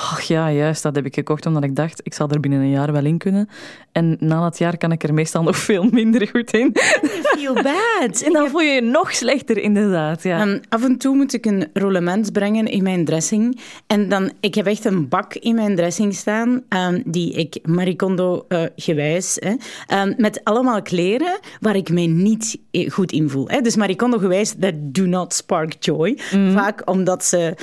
Ach 0.00 0.20
ja, 0.20 0.52
juist, 0.52 0.82
dat 0.82 0.94
heb 0.94 1.06
ik 1.06 1.14
gekocht 1.14 1.46
omdat 1.46 1.64
ik 1.64 1.76
dacht, 1.76 2.00
ik 2.02 2.14
zal 2.14 2.28
er 2.28 2.40
binnen 2.40 2.60
een 2.60 2.70
jaar 2.70 2.92
wel 2.92 3.04
in 3.04 3.18
kunnen. 3.18 3.48
En 3.92 4.16
na 4.20 4.40
dat 4.40 4.58
jaar 4.58 4.76
kan 4.76 4.92
ik 4.92 5.02
er 5.02 5.14
meestal 5.14 5.42
nog 5.42 5.56
veel 5.56 5.88
minder 5.90 6.28
goed 6.28 6.52
in. 6.52 6.76
feel 7.36 7.54
bad. 7.54 8.20
En 8.20 8.32
dan 8.32 8.48
voel 8.48 8.60
je 8.60 8.72
je 8.72 8.80
nog 8.80 9.14
slechter, 9.14 9.58
inderdaad. 9.58 10.22
Ja. 10.22 10.40
Ehm, 10.40 10.58
af 10.68 10.84
en 10.84 10.96
toe 10.96 11.16
moet 11.16 11.32
ik 11.32 11.46
een 11.46 11.70
rollement 11.72 12.32
brengen 12.32 12.66
in 12.66 12.82
mijn 12.82 13.04
dressing. 13.04 13.60
En 13.86 14.08
dan, 14.08 14.32
ik 14.40 14.54
heb 14.54 14.66
echt 14.66 14.84
een 14.84 15.08
bak 15.08 15.34
in 15.34 15.54
mijn 15.54 15.76
dressing 15.76 16.14
staan, 16.14 16.62
ehm, 16.68 17.02
die 17.04 17.32
ik 17.32 17.58
Maricondo 17.66 18.44
eh, 18.48 18.62
gewijs, 18.76 19.36
hè, 19.40 19.54
ehm, 19.86 20.12
met 20.16 20.44
allemaal 20.44 20.82
kleren 20.82 21.38
waar 21.60 21.76
ik 21.76 21.90
mij 21.90 22.06
niet 22.06 22.58
eh, 22.70 22.90
goed 22.90 23.12
in 23.12 23.30
voel. 23.30 23.48
Hè. 23.48 23.60
Dus 23.60 23.76
Maricondo 23.76 24.18
gewijs, 24.18 24.54
that 24.60 24.74
do 24.76 25.04
not 25.04 25.34
spark 25.34 25.76
joy. 25.80 26.18
Vaak 26.52 26.90
omdat 26.90 27.24
ze 27.24 27.54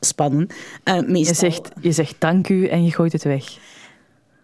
spannen. 0.00 0.46
Eh, 0.84 1.00
je, 1.28 1.34
zegt, 1.34 1.68
je 1.80 1.92
zegt 1.92 2.14
dank 2.18 2.48
u 2.48 2.66
en 2.66 2.84
je 2.84 2.92
gooit 2.92 3.12
het 3.12 3.24
weg. 3.24 3.58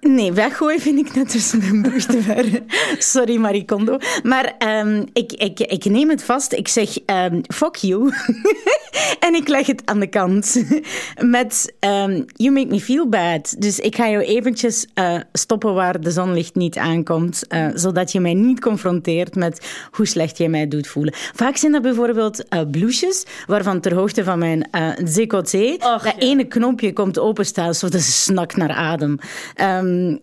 Nee, 0.06 0.32
weggooien 0.32 0.80
vind 0.80 0.98
ik 0.98 1.14
net 1.14 1.30
tussen 1.30 1.62
een 1.62 1.82
brug 1.82 2.04
te 2.06 2.22
ver. 2.22 2.44
Sorry, 3.12 3.36
Maricondo. 3.36 3.98
Maar 4.22 4.54
ehm, 4.58 5.04
ik, 5.12 5.32
ik, 5.32 5.60
ik 5.60 5.84
neem 5.84 6.08
het 6.08 6.22
vast. 6.22 6.52
Ik 6.52 6.68
zeg, 6.68 6.98
ehm, 7.06 7.40
fuck 7.54 7.76
you. 7.76 8.12
en 9.26 9.34
ik 9.34 9.48
leg 9.48 9.66
het 9.66 9.82
aan 9.84 10.00
de 10.00 10.06
kant. 10.06 10.64
Met, 11.18 11.74
ehm, 11.78 12.22
you 12.26 12.52
make 12.52 12.66
me 12.66 12.80
feel 12.80 13.08
bad. 13.08 13.54
Dus 13.58 13.78
ik 13.78 13.96
ga 13.96 14.08
jou 14.10 14.22
eventjes 14.22 14.86
eh, 14.94 15.14
stoppen 15.32 15.74
waar 15.74 16.00
de 16.00 16.10
zonlicht 16.10 16.54
niet 16.54 16.76
aankomt. 16.76 17.46
eh, 17.48 17.66
zodat 17.74 18.12
je 18.12 18.20
mij 18.20 18.34
niet 18.34 18.60
confronteert 18.60 19.34
met 19.34 19.66
hoe 19.90 20.06
slecht 20.06 20.38
jij 20.38 20.48
mij 20.48 20.68
doet 20.68 20.86
voelen. 20.86 21.14
Vaak 21.34 21.56
zijn 21.56 21.72
dat 21.72 21.82
bijvoorbeeld 21.82 22.48
eh 22.48 22.60
blouses, 22.70 23.26
waarvan 23.46 23.80
ter 23.80 23.94
hoogte 23.94 24.24
van 24.24 24.38
mijn 24.38 24.68
décolleté... 25.14 25.76
dat 25.78 26.14
ene 26.18 26.44
knopje 26.44 26.92
komt 26.92 27.18
openstaan, 27.18 27.66
alsof 27.66 27.90
dat 27.90 28.00
ze 28.00 28.12
snakt 28.12 28.56
naar 28.56 28.72
adem. 28.72 29.18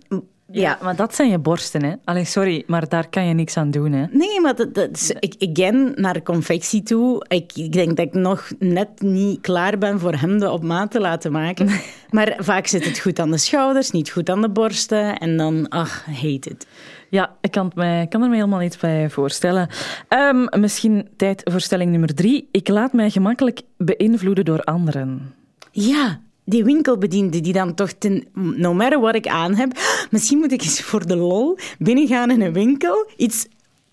Ehm, 0.10 0.20
ja. 0.52 0.78
Maar 0.82 0.96
dat 0.96 1.16
zijn 1.16 1.30
je 1.30 1.40
borsten, 1.40 1.84
hè? 1.84 1.94
Allee, 2.04 2.26
sorry, 2.26 2.64
maar 2.68 2.90
daar 2.90 3.10
kan 3.10 3.26
je 3.26 3.34
niks 3.34 3.58
aan 3.58 3.72
doen, 3.72 3.92
hè? 3.92 4.06
Nee, 4.12 4.42
maar 4.42 4.56
dat, 4.56 4.74
dat 4.74 4.90
is, 4.92 5.12
ik, 5.20 5.36
again, 5.50 5.92
naar 5.96 6.24
confectie 6.24 6.84
toe. 6.84 7.26
Ik, 7.28 7.52
ik 7.56 7.72
denk 7.72 7.98
dat 7.98 8.06
ik 8.06 8.14
nog 8.14 8.52
net 8.60 9.02
niet 9.02 9.42
klaar 9.42 9.78
ben 9.78 10.00
voor 10.00 10.14
hem 10.14 10.40
de 10.40 10.52
op 10.52 10.64
maat 10.64 10.92
te 10.92 11.00
laten 11.00 11.32
maken. 11.32 11.70
Maar 12.10 12.36
vaak 12.38 12.68
zit 12.68 12.86
het 12.86 13.00
goed 13.00 13.20
aan 13.20 13.32
de 13.32 13.38
schouders, 13.38 13.92
niet 13.92 14.10
goed 14.10 14.30
aan 14.30 14.42
de 14.42 14.50
borsten. 14.50 15.18
En 15.18 15.38
dan, 15.38 15.70
ach, 15.70 16.06
hate 16.06 16.50
it. 16.50 16.68
Ja, 17.10 17.36
ik 17.42 17.52
kan, 17.52 17.66
het 17.66 17.76
mij, 17.76 18.08
kan 18.08 18.22
er 18.22 18.30
me 18.30 18.36
helemaal 18.36 18.62
iets 18.62 18.78
bij 18.78 19.10
voorstellen. 19.10 19.70
Ehm, 20.08 20.60
misschien 20.60 21.08
tijd 21.18 21.42
voor 21.44 21.62
stelling 21.62 21.92
nummer 21.92 22.16
drie. 22.16 22.48
Ik 22.52 22.68
laat 22.68 22.94
mij 22.94 23.10
gemakkelijk 23.10 23.62
beïnvloeden 23.78 24.46
door 24.46 24.64
anderen. 24.64 25.34
Ja, 25.72 26.20
die 26.44 26.64
winkelbediende 26.64 27.42
die 27.42 27.54
dan 27.54 27.74
toch, 27.74 27.92
ten, 27.92 28.26
no 28.34 28.74
matter 28.74 29.00
wat 29.00 29.16
ik 29.16 29.28
aan 29.28 29.56
heb, 29.56 29.72
misschien 30.10 30.38
moet 30.38 30.52
ik 30.52 30.62
eens 30.62 30.82
voor 30.82 31.08
de 31.08 31.16
lol 31.16 31.58
binnengaan 31.80 32.32
in 32.32 32.42
een 32.42 32.54
winkel, 32.54 33.10
iets 33.18 33.48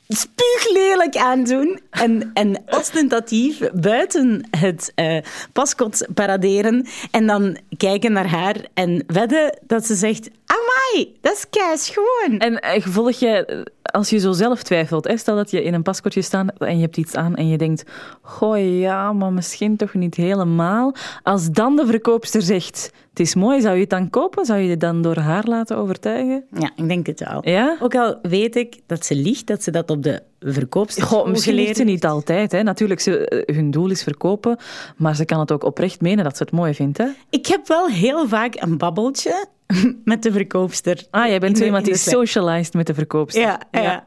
spuuglelijk 0.09 1.17
aandoen 1.17 1.81
en, 1.91 2.31
en 2.35 2.63
ostentatief 2.67 3.61
buiten 3.73 4.49
het 4.51 4.93
eh 4.95 5.23
paskot 5.53 6.07
paraderen 6.15 6.87
en 7.11 7.27
dan 7.27 7.59
kijken 7.77 8.13
naar 8.13 8.29
haar 8.29 8.57
en 8.75 9.05
wedden 9.07 9.59
dat 9.67 9.87
ze 9.87 9.95
zegt, 9.95 10.31
Amai, 10.49 11.17
dat 11.21 11.33
is 11.33 11.47
keis 11.51 11.89
gewoon. 11.95 12.39
En 12.39 12.53
uh, 12.53 12.87
volg 12.87 13.13
je, 13.13 13.67
als 13.83 14.11
je 14.11 14.19
zo 14.19 14.33
zelf 14.33 14.63
twijfelt, 14.63 15.07
hè, 15.09 15.17
stel 15.17 15.37
dat 15.37 15.51
je 15.51 15.63
in 15.63 15.75
een 15.75 15.83
paskortje 15.83 16.23
staat 16.23 16.53
en 16.59 16.77
je 16.77 16.83
hebt 16.83 16.97
iets 16.97 17.15
aan 17.15 17.37
en 17.37 17.49
je 17.49 17.59
denkt, 17.59 17.85
goh 18.23 18.79
ja, 18.81 19.13
maar 19.13 19.33
misschien 19.33 19.77
toch 19.77 19.95
niet 19.95 20.15
helemaal. 20.15 20.95
Als 21.23 21.51
dan 21.51 21.77
de 21.77 21.87
verkoopster 21.87 22.43
zegt, 22.43 22.93
het 23.09 23.21
is 23.21 23.35
mooi, 23.35 23.61
zou 23.61 23.75
je 23.75 23.81
het 23.81 23.91
dan 23.91 24.11
kopen? 24.11 24.45
Zou 24.45 24.61
je 24.61 24.71
het 24.71 24.81
dan 24.81 25.03
door 25.03 25.17
haar 25.17 25.45
laten 25.45 25.77
overtuigen? 25.77 26.45
Ja, 26.59 26.71
ik 26.77 26.89
denk 26.89 27.07
het 27.07 27.29
wel. 27.29 27.49
Ja? 27.49 27.77
Ook 27.81 27.95
al 27.95 28.19
weet 28.23 28.57
ik 28.57 28.81
dat 28.87 29.05
ze 29.05 29.15
liegt, 29.15 29.47
dat 29.47 29.63
ze 29.63 29.71
dat 29.71 29.91
op 29.91 30.03
de 30.03 30.23
verkoopster 30.41 31.03
Goh, 31.03 31.27
misschien 31.27 31.55
liegt 31.55 31.77
ze 31.77 31.85
niet 31.85 32.07
altijd. 32.07 32.53
Hè. 32.53 32.63
Natuurlijk, 32.63 33.01
ze, 33.01 33.45
hun 33.53 33.71
doel 33.71 33.91
is 33.91 34.03
verkopen, 34.03 34.59
maar 34.97 35.17
ze 35.17 35.25
kan 35.25 35.41
het 35.41 35.53
ook 35.53 35.65
oprecht 35.65 36.01
menen 36.01 36.25
dat 36.25 36.37
ze 36.37 36.43
het 36.43 36.53
mooi 36.53 36.75
vindt. 36.75 36.99
Hè? 36.99 37.07
Ik 37.31 37.47
heb 37.47 37.67
wel 37.67 37.87
heel 37.87 38.29
vaak 38.29 38.55
een 38.59 38.79
babbeltje 38.79 39.47
met 40.05 40.23
de 40.23 40.33
verkoopster. 40.33 41.07
Ah, 41.11 41.27
jij 41.27 41.39
bent 41.39 41.59
zo 41.59 41.65
iemand 41.65 41.85
die 41.85 41.97
socialized 41.97 42.75
met 42.75 42.87
de 42.87 42.95
verkoopster. 42.95 43.43
Ja, 43.43 43.61
ja. 43.71 43.83
ja. 43.83 44.07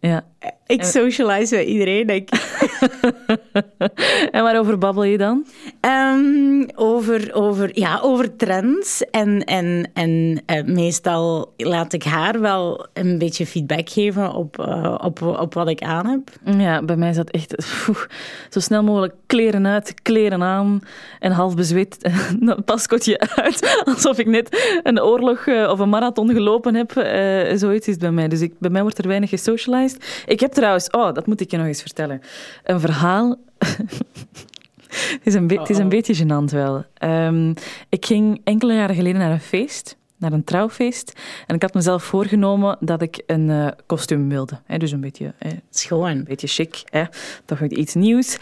ja. 0.00 0.26
Ik 0.66 0.82
socialize 0.82 1.56
met 1.56 1.66
iedereen, 1.66 2.06
denk 2.06 2.30
ik. 2.30 2.40
en 4.30 4.42
waarover 4.42 4.78
babbel 4.78 5.04
je 5.04 5.18
dan? 5.18 5.46
Um, 5.84 6.68
over, 6.74 7.34
over, 7.34 7.78
ja, 7.78 8.00
over 8.02 8.36
trends. 8.36 9.04
En, 9.10 9.44
en, 9.44 9.90
en 9.94 10.42
uh, 10.46 10.64
meestal 10.64 11.52
laat 11.56 11.92
ik 11.92 12.02
haar 12.02 12.40
wel 12.40 12.86
een 12.92 13.18
beetje 13.18 13.46
feedback 13.46 13.90
geven 13.90 14.32
op, 14.32 14.58
uh, 14.58 14.98
op, 15.02 15.22
op 15.22 15.54
wat 15.54 15.68
ik 15.68 15.82
aan 15.82 16.06
heb. 16.06 16.30
Ja, 16.58 16.82
bij 16.82 16.96
mij 16.96 17.08
is 17.08 17.16
dat 17.16 17.30
echt 17.30 17.54
zo 18.50 18.60
snel 18.60 18.82
mogelijk 18.82 19.14
kleren 19.26 19.66
uit, 19.66 19.94
kleren 20.02 20.42
aan 20.42 20.80
en 21.18 21.32
half 21.32 21.56
bezweet 21.56 21.96
een 22.40 22.64
paskotje 22.64 23.18
uit. 23.18 23.82
Alsof 23.84 24.18
ik 24.18 24.26
net 24.26 24.80
een 24.82 25.02
oorlog 25.02 25.46
uh, 25.46 25.68
of 25.70 25.78
een 25.78 25.88
marathon 25.88 26.30
gelopen 26.30 26.74
heb. 26.74 26.90
zoiets 27.58 27.86
is 27.86 27.92
het 27.92 28.02
bij 28.02 28.12
mij. 28.12 28.28
Dus 28.28 28.40
ik, 28.40 28.54
bij 28.58 28.70
mij 28.70 28.82
wordt 28.82 28.98
er 28.98 29.08
weinig 29.08 29.30
gesocialized. 29.30 30.22
Ik 30.26 30.40
heb 30.40 30.52
trouwens, 30.52 30.90
oh, 30.90 31.14
dat 31.14 31.26
moet 31.26 31.40
ik 31.40 31.50
je 31.50 31.56
nog 31.56 31.66
eens 31.66 31.80
vertellen. 31.80 32.20
Een 32.64 32.80
verhaal. 32.80 33.36
Het, 34.92 35.20
is 35.24 35.34
een 35.34 35.50
het 35.50 35.70
is 35.70 35.78
een 35.78 35.88
beetje 35.88 36.16
gênant 36.16 36.50
wel. 36.52 36.84
Um, 37.04 37.54
ik 37.88 38.06
ging 38.06 38.40
enkele 38.44 38.74
jaren 38.74 38.94
geleden 38.94 39.20
naar 39.20 39.30
een 39.30 39.40
feest, 39.40 39.96
naar 40.16 40.32
een 40.32 40.44
trouwfeest. 40.44 41.20
En 41.46 41.54
ik 41.54 41.62
had 41.62 41.74
mezelf 41.74 42.02
voorgenomen 42.02 42.76
dat 42.80 43.02
ik 43.02 43.22
een 43.26 43.48
uh, 43.48 43.68
kostuum 43.86 44.28
wilde. 44.28 44.60
Hè, 44.64 44.78
dus 44.78 44.92
een 44.92 45.00
beetje... 45.00 45.34
Hè, 45.38 45.50
Schoon. 45.70 46.10
Een 46.10 46.24
beetje 46.24 46.46
chic. 46.46 46.82
Hè, 46.84 47.04
toch 47.44 47.60
iets 47.60 47.94
nieuws. 47.94 48.38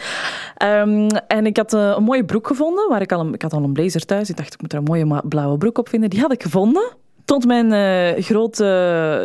Um, 0.65 1.07
en 1.07 1.45
ik 1.45 1.57
had 1.57 1.73
uh, 1.73 1.93
een 1.95 2.03
mooie 2.03 2.25
broek 2.25 2.47
gevonden. 2.47 2.89
Waar 2.89 3.01
ik, 3.01 3.11
al 3.11 3.19
een, 3.19 3.33
ik 3.33 3.41
had 3.41 3.53
al 3.53 3.63
een 3.63 3.73
blazer 3.73 4.05
thuis. 4.05 4.29
Ik 4.29 4.37
dacht, 4.37 4.53
ik 4.53 4.61
moet 4.61 4.73
er 4.73 4.79
een 4.79 4.83
mooie 4.83 5.21
blauwe 5.27 5.57
broek 5.57 5.77
op 5.77 5.89
vinden. 5.89 6.09
Die 6.09 6.19
had 6.19 6.31
ik 6.31 6.43
gevonden 6.43 6.99
tot 7.31 7.45
mijn 7.45 7.71
uh, 7.71 8.23
grote 8.23 8.65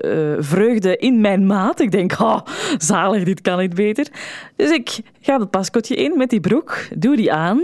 uh, 0.05 0.45
vreugde 0.45 0.97
in 0.97 1.21
mijn 1.21 1.47
maat. 1.47 1.81
Ik 1.81 1.91
denk, 1.91 2.21
oh, 2.21 2.41
zalig, 2.79 3.25
dit 3.25 3.41
kan 3.41 3.59
niet 3.59 3.75
beter. 3.75 4.07
Dus 4.57 4.71
ik 4.71 5.01
ga 5.21 5.39
het 5.39 5.51
paskotje 5.51 5.95
in 5.95 6.17
met 6.17 6.31
die 6.31 6.41
broek, 6.41 6.79
doe 6.97 7.17
die 7.17 7.33
aan. 7.33 7.63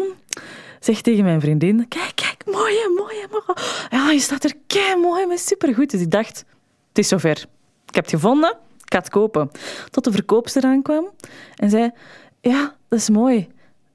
Zeg 0.80 1.00
tegen 1.00 1.24
mijn 1.24 1.40
vriendin, 1.40 1.88
kijk, 1.88 2.12
kijk, 2.14 2.42
mooie, 2.44 2.92
mooie, 2.96 3.26
mooie. 3.30 3.58
Ja, 3.90 4.10
je 4.10 4.18
staat 4.18 4.44
er 4.44 4.54
kei 4.66 4.96
mooi, 4.96 5.26
maar 5.26 5.38
supergoed. 5.38 5.90
Dus 5.90 6.00
ik 6.00 6.10
dacht, 6.10 6.44
het 6.88 6.98
is 6.98 7.08
zover. 7.08 7.44
Ik 7.86 7.94
heb 7.94 8.04
het 8.04 8.14
gevonden, 8.14 8.50
ik 8.84 8.92
ga 8.92 8.98
het 8.98 9.08
kopen. 9.08 9.50
Tot 9.90 10.04
de 10.04 10.12
verkoopster 10.12 10.62
aankwam 10.62 11.04
en 11.56 11.70
zei, 11.70 11.90
ja, 12.40 12.74
dat 12.88 12.98
is 12.98 13.08
mooi. 13.08 13.48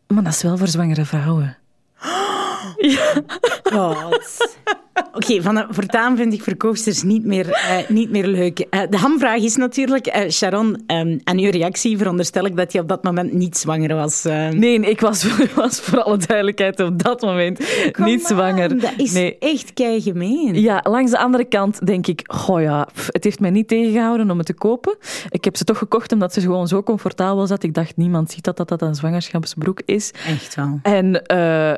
Maar 0.07 0.23
dat 0.23 0.33
is 0.33 0.41
wel 0.41 0.57
voor 0.57 0.67
zwangere 0.67 1.05
vrouwen. 1.05 1.57
Ja. 2.77 3.13
God. 3.73 4.57
Oké, 4.97 5.33
okay, 5.33 5.65
voortaan 5.69 6.17
vind 6.17 6.33
ik 6.33 6.43
verkoopsters 6.43 7.03
niet 7.03 7.25
meer, 7.25 7.47
uh, 7.47 7.89
niet 7.89 8.09
meer 8.09 8.27
leuk. 8.27 8.59
Uh, 8.59 8.81
de 8.89 8.97
hamvraag 8.97 9.41
is 9.41 9.55
natuurlijk, 9.55 10.15
uh, 10.15 10.29
Sharon, 10.29 10.83
um, 10.87 11.19
aan 11.23 11.37
uw 11.37 11.49
reactie 11.49 11.97
veronderstel 11.97 12.45
ik 12.45 12.55
dat 12.55 12.73
je 12.73 12.79
op 12.79 12.87
dat 12.87 13.03
moment 13.03 13.33
niet 13.33 13.57
zwanger 13.57 13.95
was. 13.95 14.23
Nee, 14.23 14.79
ik 14.79 14.99
was, 14.99 15.27
was 15.55 15.79
voor 15.79 16.03
alle 16.03 16.17
duidelijkheid 16.17 16.79
op 16.79 17.03
dat 17.03 17.21
moment 17.21 17.59
Come 17.91 18.07
niet 18.07 18.25
zwanger. 18.25 18.79
Dat 18.79 18.93
is 18.97 19.13
nee. 19.13 19.37
echt 19.39 19.73
kei 19.73 20.01
gemeen. 20.01 20.61
Ja, 20.61 20.83
langs 20.83 21.11
de 21.11 21.17
andere 21.17 21.45
kant 21.45 21.85
denk 21.85 22.07
ik, 22.07 22.21
goh 22.25 22.61
ja, 22.61 22.87
pff, 22.93 23.09
het 23.11 23.23
heeft 23.23 23.39
mij 23.39 23.49
niet 23.49 23.67
tegengehouden 23.67 24.31
om 24.31 24.37
het 24.37 24.45
te 24.45 24.53
kopen. 24.53 24.95
Ik 25.29 25.43
heb 25.43 25.57
ze 25.57 25.63
toch 25.63 25.77
gekocht 25.77 26.11
omdat 26.11 26.33
ze 26.33 26.41
gewoon 26.41 26.67
zo 26.67 26.83
comfortabel 26.83 27.47
zat. 27.47 27.63
Ik 27.63 27.73
dacht, 27.73 27.97
niemand 27.97 28.31
ziet 28.31 28.43
dat 28.43 28.57
dat, 28.57 28.67
dat 28.69 28.81
een 28.81 28.95
zwangerschapsbroek 28.95 29.81
is. 29.85 30.11
Echt 30.27 30.55
wel. 30.55 30.79
En 30.81 31.21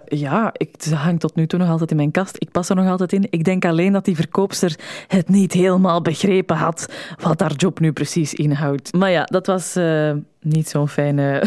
ja, 0.06 0.50
ik, 0.54 0.70
ze 0.78 0.96
hangt 0.96 1.22
tot 1.22 1.36
nu 1.36 1.48
toe 1.48 1.60
nog 1.60 1.70
altijd 1.70 1.92
in 1.92 1.98
mijn 1.98 2.12
kast. 2.12 2.36
Ik 2.38 2.52
pas 2.52 2.70
er 2.70 2.76
nog 2.76 2.88
altijd 2.88 3.09
Ik 3.12 3.44
denk 3.44 3.66
alleen 3.66 3.94
dat 3.94 4.06
die 4.06 4.16
verkoopster 4.16 4.76
het 5.08 5.30
niet 5.30 5.54
helemaal 5.54 6.02
begrepen 6.02 6.56
had 6.56 6.94
wat 7.22 7.40
haar 7.40 7.54
job 7.56 7.80
nu 7.80 7.92
precies 7.92 8.34
inhoudt. 8.34 8.94
Maar 8.94 9.12
ja, 9.12 9.24
dat 9.24 9.46
was 9.46 9.78
uh, 9.78 10.12
niet 10.42 10.70
zo'n 10.70 10.90
fijne 10.90 11.44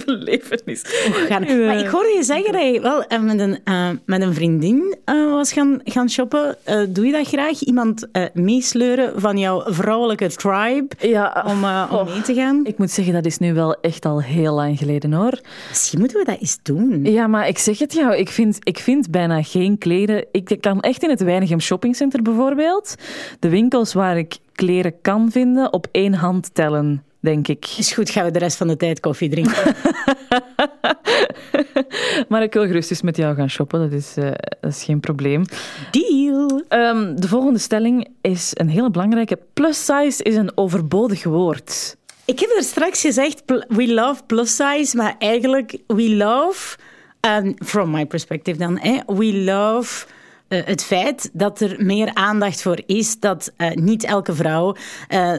belevenis. 0.06 0.82
Oh, 1.08 1.30
uh, 1.30 1.66
maar 1.66 1.78
ik 1.78 1.86
hoorde 1.86 2.14
je 2.16 2.22
zeggen 2.22 2.52
dat 2.52 2.62
je 2.62 2.80
wel 2.80 3.04
uh, 3.08 3.20
met, 3.20 3.40
een, 3.40 3.58
met 4.06 4.22
een 4.22 4.34
vriendin 4.34 4.96
was 5.04 5.52
gaan, 5.52 5.80
gaan 5.84 6.10
shoppen. 6.10 6.56
doe 6.88 7.06
je 7.06 7.12
dat 7.12 7.26
graag? 7.26 7.60
Iemand 7.60 8.06
meesleuren 8.32 9.20
van 9.20 9.38
jouw 9.38 9.62
vrouwelijke 9.66 10.28
tribe 10.28 10.88
ja, 10.98 11.44
om, 11.46 11.64
om 11.64 11.98
oh, 11.98 12.12
mee 12.12 12.22
te 12.22 12.34
gaan? 12.34 12.60
Ik 12.64 12.78
moet 12.78 12.90
zeggen, 12.90 13.14
dat 13.14 13.26
is 13.26 13.38
nu 13.38 13.54
wel 13.54 13.80
echt 13.80 14.04
al 14.04 14.22
heel 14.22 14.54
lang 14.54 14.78
geleden 14.78 15.12
hoor. 15.12 15.40
Misschien 15.68 15.98
moeten 15.98 16.18
we 16.18 16.24
dat 16.24 16.40
eens 16.40 16.58
doen. 16.62 17.04
Ja, 17.04 17.26
maar 17.26 17.48
ik 17.48 17.58
zeg 17.58 17.78
het 17.78 17.92
jou, 17.92 18.16
ik 18.16 18.28
vind, 18.28 18.58
ik 18.62 18.78
vind 18.78 19.10
bijna 19.10 19.42
geen 19.42 19.78
kleden. 19.78 20.24
Ik 20.32 20.56
kan 20.60 20.80
echt 20.80 21.02
in 21.02 21.10
het 21.10 21.22
Weinigem 21.22 21.60
Shoppingcenter 21.60 22.22
bijvoorbeeld, 22.22 22.94
de 23.38 23.48
winkels 23.48 23.92
waar 23.92 24.18
ik 24.18 24.36
kleren 24.52 24.94
kan 25.02 25.30
vinden, 25.30 25.72
op 25.72 25.86
één 25.90 26.14
hand 26.14 26.54
tellen 26.54 27.02
denk 27.24 27.48
ik. 27.48 27.74
Is 27.78 27.92
goed, 27.92 28.10
gaan 28.10 28.24
we 28.24 28.30
de 28.30 28.38
rest 28.38 28.56
van 28.56 28.68
de 28.68 28.76
tijd 28.76 29.00
koffie 29.00 29.28
drinken. 29.28 29.76
maar 32.28 32.42
ik 32.42 32.52
wil 32.52 32.66
gerust 32.66 32.90
eens 32.90 33.02
met 33.02 33.16
jou 33.16 33.34
gaan 33.34 33.50
shoppen, 33.50 33.80
dat 33.80 33.92
is, 33.92 34.14
uh, 34.18 34.30
dat 34.60 34.70
is 34.70 34.84
geen 34.84 35.00
probleem. 35.00 35.44
Deal! 35.90 36.62
Um, 36.68 37.20
de 37.20 37.28
volgende 37.28 37.58
stelling 37.58 38.08
is 38.20 38.50
een 38.54 38.68
hele 38.68 38.90
belangrijke. 38.90 39.38
Plus 39.52 39.84
size 39.84 40.22
is 40.22 40.36
een 40.36 40.52
overbodig 40.54 41.24
woord. 41.24 41.96
Ik 42.24 42.40
heb 42.40 42.50
er 42.56 42.62
straks 42.62 43.00
gezegd, 43.00 43.42
we 43.68 43.92
love 43.92 44.22
plus 44.26 44.56
size, 44.56 44.96
maar 44.96 45.14
eigenlijk 45.18 45.78
we 45.86 46.14
love, 46.14 46.78
um, 47.20 47.54
from 47.64 47.90
my 47.90 48.06
perspective 48.06 48.58
dan, 48.58 48.78
eh, 48.78 49.00
we 49.06 49.34
love... 49.34 50.06
Uh, 50.48 50.60
het 50.64 50.84
feit 50.84 51.30
dat 51.32 51.60
er 51.60 51.76
meer 51.78 52.14
aandacht 52.14 52.62
voor 52.62 52.82
is 52.86 53.20
dat 53.20 53.52
uh, 53.58 53.70
niet 53.70 54.04
elke 54.04 54.34
vrouw 54.34 54.76
uh, 55.08 55.32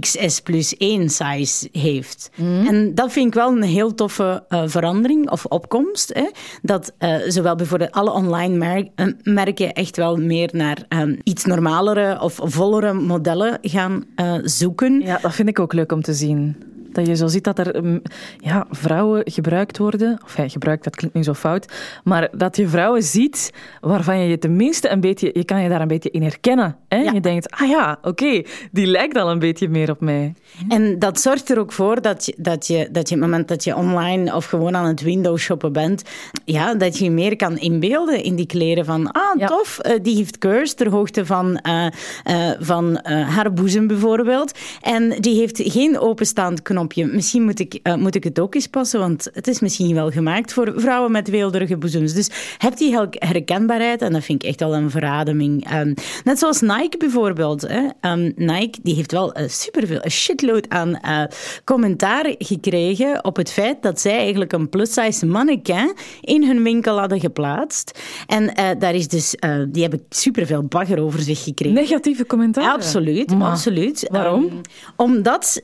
XS 0.00 0.40
plus 0.40 0.76
1 0.76 1.08
size 1.08 1.68
heeft. 1.72 2.30
En 2.66 2.94
dat 2.94 3.12
vind 3.12 3.26
ik 3.26 3.34
wel 3.34 3.50
een 3.50 3.62
heel 3.62 3.94
toffe 3.94 4.44
verandering 4.66 5.30
of 5.30 5.44
opkomst. 5.44 6.12
Hè? 6.14 6.30
Dat 6.62 6.92
zowel 7.26 7.54
bijvoorbeeld 7.54 7.92
alle 7.92 8.12
online 8.12 8.56
mer 8.56 8.88
merken 9.22 9.72
echt 9.72 9.96
wel 9.96 10.16
meer 10.16 10.48
naar 10.52 10.84
um, 10.88 11.18
iets 11.22 11.44
normalere 11.44 12.20
of 12.20 12.40
vollere 12.42 12.92
modellen 12.92 13.58
gaan 13.62 14.04
zoeken. 14.42 15.00
Ja, 15.00 15.18
dat 15.22 15.34
vind 15.34 15.48
ik 15.48 15.58
ook 15.58 15.72
leuk 15.72 15.92
om 15.92 16.02
te 16.02 16.14
zien. 16.14 16.56
Dat 16.94 17.06
je 17.06 17.16
zo 17.16 17.26
ziet 17.26 17.44
dat 17.44 17.58
er 17.58 17.76
um, 17.76 18.02
ja, 18.38 18.66
vrouwen 18.70 19.22
gebruikt 19.24 19.78
worden. 19.78 20.18
Of 20.24 20.36
ja, 20.36 20.48
gebruikt, 20.48 20.84
dat 20.84 20.96
klinkt 20.96 21.16
nu 21.16 21.22
zo 21.22 21.34
fout. 21.34 21.72
Maar 22.04 22.28
dat 22.36 22.56
je 22.56 22.68
vrouwen 22.68 23.02
ziet 23.02 23.52
waarvan 23.80 24.18
je 24.18 24.28
je 24.28 24.38
tenminste 24.38 24.90
een 24.90 25.00
beetje... 25.00 25.30
Je 25.32 25.44
kan 25.44 25.62
je 25.62 25.68
daar 25.68 25.80
een 25.80 25.88
beetje 25.88 26.10
in 26.10 26.22
herkennen. 26.22 26.76
Hè? 26.88 26.96
Ja. 26.96 27.12
Je 27.12 27.20
denkt, 27.20 27.50
ah 27.50 27.68
ja, 27.68 27.98
oké, 27.98 28.08
okay, 28.08 28.46
die 28.72 28.86
lijkt 28.86 29.16
al 29.16 29.30
een 29.30 29.38
beetje 29.38 29.68
meer 29.68 29.90
op 29.90 30.00
mij. 30.00 30.34
En 30.68 30.98
dat 30.98 31.20
zorgt 31.20 31.50
er 31.50 31.58
ook 31.58 31.72
voor 31.72 32.02
dat 32.02 32.24
je, 32.24 32.34
dat 32.36 32.66
je, 32.66 32.88
dat 32.92 33.08
je 33.08 33.14
op 33.14 33.20
het 33.20 33.30
moment 33.30 33.48
dat 33.48 33.64
je 33.64 33.76
online 33.76 34.34
of 34.34 34.44
gewoon 34.44 34.76
aan 34.76 34.86
het 34.86 35.02
window 35.02 35.38
shoppen 35.38 35.72
bent, 35.72 36.02
ja, 36.44 36.74
dat 36.74 36.98
je 36.98 37.10
meer 37.10 37.36
kan 37.36 37.58
inbeelden 37.58 38.22
in 38.22 38.36
die 38.36 38.46
kleren 38.46 38.84
van, 38.84 39.12
ah, 39.12 39.38
ja. 39.38 39.46
tof, 39.46 39.78
uh, 39.82 39.92
die 40.02 40.16
heeft 40.16 40.38
curves 40.38 40.74
ter 40.74 40.90
hoogte 40.90 41.26
van, 41.26 41.60
uh, 41.66 41.86
uh, 42.30 42.50
van 42.58 42.98
haar 43.04 43.52
boezem 43.52 43.86
bijvoorbeeld. 43.86 44.58
En 44.80 45.20
die 45.20 45.38
heeft 45.38 45.60
geen 45.64 45.98
openstaand 45.98 46.62
knop 46.62 46.83
Misschien 46.94 47.42
moet 47.42 47.60
ik, 47.60 47.80
uh, 47.82 47.94
moet 47.94 48.14
ik 48.14 48.24
het 48.24 48.40
ook 48.40 48.54
eens 48.54 48.66
passen, 48.66 49.00
want 49.00 49.28
het 49.32 49.48
is 49.48 49.60
misschien 49.60 49.94
wel 49.94 50.10
gemaakt 50.10 50.52
voor 50.52 50.72
vrouwen 50.76 51.12
met 51.12 51.30
weelderige 51.30 51.76
boezems. 51.76 52.12
Dus 52.12 52.30
heb 52.58 52.76
die 52.76 52.96
herkenbaarheid 53.18 54.02
en 54.02 54.12
dat 54.12 54.24
vind 54.24 54.42
ik 54.42 54.48
echt 54.48 54.62
al 54.62 54.74
een 54.74 54.90
verademing. 54.90 55.72
Um, 55.72 55.94
net 56.24 56.38
zoals 56.38 56.60
Nike 56.60 56.96
bijvoorbeeld. 56.98 57.62
Hè. 57.68 58.10
Um, 58.10 58.32
Nike 58.36 58.78
die 58.82 58.94
heeft 58.94 59.12
wel 59.12 59.38
uh, 59.38 59.48
superveel, 59.48 59.98
een 60.02 60.10
shitload 60.10 60.68
aan 60.68 60.98
uh, 61.04 61.22
commentaar 61.64 62.34
gekregen 62.38 63.24
op 63.24 63.36
het 63.36 63.50
feit 63.50 63.82
dat 63.82 64.00
zij 64.00 64.18
eigenlijk 64.18 64.52
een 64.52 64.68
plus-size 64.68 65.26
mannequin 65.26 65.94
in 66.20 66.46
hun 66.46 66.62
winkel 66.62 66.98
hadden 66.98 67.20
geplaatst. 67.20 67.98
En 68.26 68.54
daar 68.78 68.94
is 68.94 69.08
dus, 69.08 69.34
die 69.68 69.82
hebben 69.82 70.02
superveel 70.08 70.62
bagger 70.62 71.00
over 71.00 71.20
zich 71.20 71.42
gekregen. 71.42 71.74
Negatieve 71.74 72.26
commentaar? 72.26 72.72
Absoluut, 72.72 73.36
maar, 73.36 73.50
absoluut. 73.50 74.06
Waarom? 74.10 74.42
Um, 74.42 74.60
omdat 74.96 75.62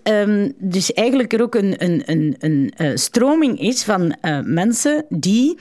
dus 0.58 0.92
eigenlijk 0.92 1.09
eigenlijk 1.10 1.32
er 1.32 1.42
ook 1.42 1.54
een, 1.54 1.74
een, 1.84 2.02
een, 2.06 2.36
een 2.38 2.72
uh, 2.78 2.96
stroming 2.96 3.60
is 3.60 3.84
van 3.84 4.16
uh, 4.22 4.38
mensen 4.44 5.04
die 5.08 5.58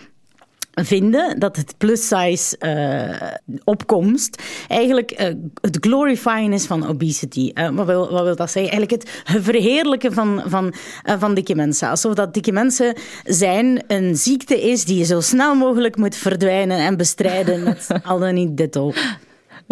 vinden 0.74 1.40
dat 1.40 1.56
het 1.56 1.74
plus-size 1.78 2.56
uh, 2.60 3.54
opkomst 3.64 4.44
eigenlijk 4.68 5.12
uh, 5.12 5.28
het 5.62 5.78
glorifying 5.82 6.54
is 6.54 6.66
van 6.66 6.88
obesity. 6.88 7.52
Uh, 7.54 7.70
wat, 7.70 7.86
wil, 7.86 8.12
wat 8.12 8.24
wil 8.24 8.36
dat 8.36 8.52
zeggen? 8.52 8.72
Eigenlijk 8.72 8.92
het 8.92 9.44
verheerlijken 9.44 10.14
van, 10.14 10.44
van, 10.46 10.74
van 11.04 11.34
dikke 11.34 11.56
mensen. 11.56 11.90
Alsof 11.90 12.14
dat 12.14 12.34
dikke 12.34 12.52
mensen 12.52 12.96
zijn 13.24 13.84
een 13.88 14.16
ziekte 14.16 14.62
is 14.62 14.86
die 14.86 15.06
zo 15.06 15.20
snel 15.20 15.56
mogelijk 15.56 15.98
moet 15.98 16.16
verdwijnen 16.16 16.78
en 16.78 16.98
bestrijden 16.98 17.64
met 17.64 17.88
al 18.04 18.20
dan 18.20 18.34
niet 18.34 18.58
ditto. 18.58 18.94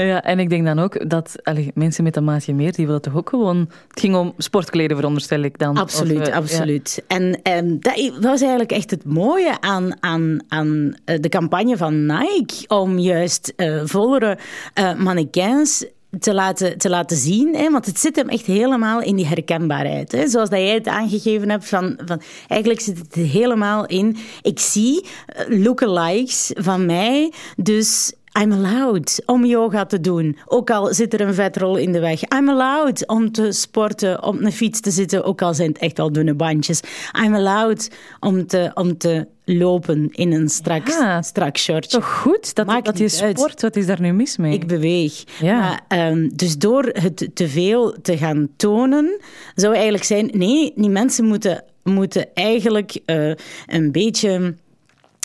Ja, 0.06 0.24
en 0.24 0.40
ik 0.40 0.50
denk 0.50 0.66
dan 0.66 0.80
ook 0.80 1.10
dat 1.10 1.36
allee, 1.44 1.72
mensen 1.74 2.04
met 2.04 2.16
een 2.16 2.24
maatje 2.24 2.54
meer, 2.54 2.74
die 2.74 2.86
willen 2.86 3.02
toch 3.02 3.16
ook 3.16 3.30
gewoon... 3.30 3.58
Het 3.88 4.00
ging 4.00 4.16
om 4.16 4.34
sportkleden, 4.38 4.98
veronderstel 4.98 5.42
ik 5.42 5.58
dan. 5.58 5.78
Absoluut, 5.78 6.20
of, 6.20 6.28
uh, 6.28 6.36
absoluut. 6.36 7.04
Ja. 7.08 7.16
En, 7.18 7.40
en 7.44 7.80
dat 7.80 8.18
was 8.20 8.42
eigenlijk 8.42 8.72
echt 8.72 8.92
het 8.92 9.06
mooie 9.06 9.62
aan, 9.62 10.04
aan, 10.04 10.40
aan 10.48 10.96
eh, 11.06 11.20
de 11.20 11.30
campagne 11.30 11.78
van 11.78 12.06
Nike, 12.06 12.68
om 12.68 13.00
juist 13.00 13.54
uh, 13.56 13.82
vollere 13.86 14.38
uh, 14.80 14.96
mannequins 14.96 15.86
te 16.20 16.34
laten, 16.34 16.78
te 16.78 16.90
laten 16.90 17.18
zien. 17.18 17.56
Hè? 17.56 17.72
Want 17.72 17.86
het 17.86 18.00
zit 18.00 18.16
hem 18.16 18.30
echt 18.30 18.46
helemaal 18.46 19.02
in 19.02 19.16
die 19.16 19.28
herkenbaarheid. 19.28 20.12
Hè? 20.12 20.28
Zoals 20.28 20.50
dat 20.50 20.60
jij 20.60 20.74
het 20.74 20.88
aangegeven 20.88 21.50
hebt. 21.50 21.68
Van, 21.68 22.00
van, 22.06 22.22
eigenlijk 22.48 22.82
zit 22.82 22.98
het 22.98 23.14
helemaal 23.14 23.86
in. 23.86 24.18
Ik 24.42 24.60
zie 24.60 25.06
lookalikes 25.48 26.52
van 26.56 26.86
mij. 26.86 27.34
Dus 27.56 28.14
I'm 28.42 28.52
allowed 28.52 29.22
om 29.26 29.46
yoga 29.46 29.86
te 29.86 30.00
doen, 30.00 30.38
ook 30.46 30.70
al 30.70 30.94
zit 30.94 31.14
er 31.14 31.22
een 31.22 31.34
vetrol 31.34 31.76
in 31.78 31.92
de 31.92 32.00
weg. 32.00 32.22
I'm 32.22 32.50
allowed 32.50 33.08
om 33.08 33.32
te 33.32 33.52
sporten, 33.52 34.24
op 34.24 34.40
een 34.42 34.52
fiets 34.52 34.80
te 34.80 34.92
zitten, 34.92 35.24
ook 35.24 35.42
al 35.42 35.54
zijn 35.54 35.68
het 35.68 35.78
echt 35.78 36.00
al 36.00 36.12
dunne 36.12 36.34
bandjes. 36.34 36.82
I'm 37.24 37.36
allowed 37.36 37.92
om 38.20 38.48
te, 38.48 38.72
om 38.74 38.98
te 38.98 39.28
lopen 39.46 40.10
in 40.12 40.32
een 40.32 40.50
strak, 40.50 40.88
ja, 40.88 41.22
strak 41.22 41.58
shortje. 41.58 41.98
Toch 41.98 42.20
goed 42.20 42.56
dat, 42.56 42.66
Maakt 42.66 42.86
dat 42.86 42.98
je 42.98 43.10
sport, 43.10 43.50
uit. 43.50 43.62
wat 43.62 43.76
is 43.76 43.86
daar 43.86 44.02
nu 44.02 44.14
mis 44.14 44.38
mee? 44.38 44.54
Ik 44.54 44.68
beweeg. 44.68 45.24
Ja. 45.42 45.82
Maar, 45.88 46.10
um, 46.12 46.36
dus 46.36 46.58
door 46.58 46.84
het 46.84 47.30
te 47.34 47.48
veel 47.48 47.96
te 48.02 48.18
gaan 48.18 48.50
tonen, 48.58 49.20
zou 49.56 49.74
eigenlijk 49.74 50.04
zijn, 50.04 50.30
nee, 50.34 50.74
die 50.76 50.90
mensen 50.90 51.26
moeten, 51.26 51.64
moeten 51.84 52.28
eigenlijk 52.34 53.00
uh, 53.06 53.32
een 53.68 53.92
beetje 53.92 54.56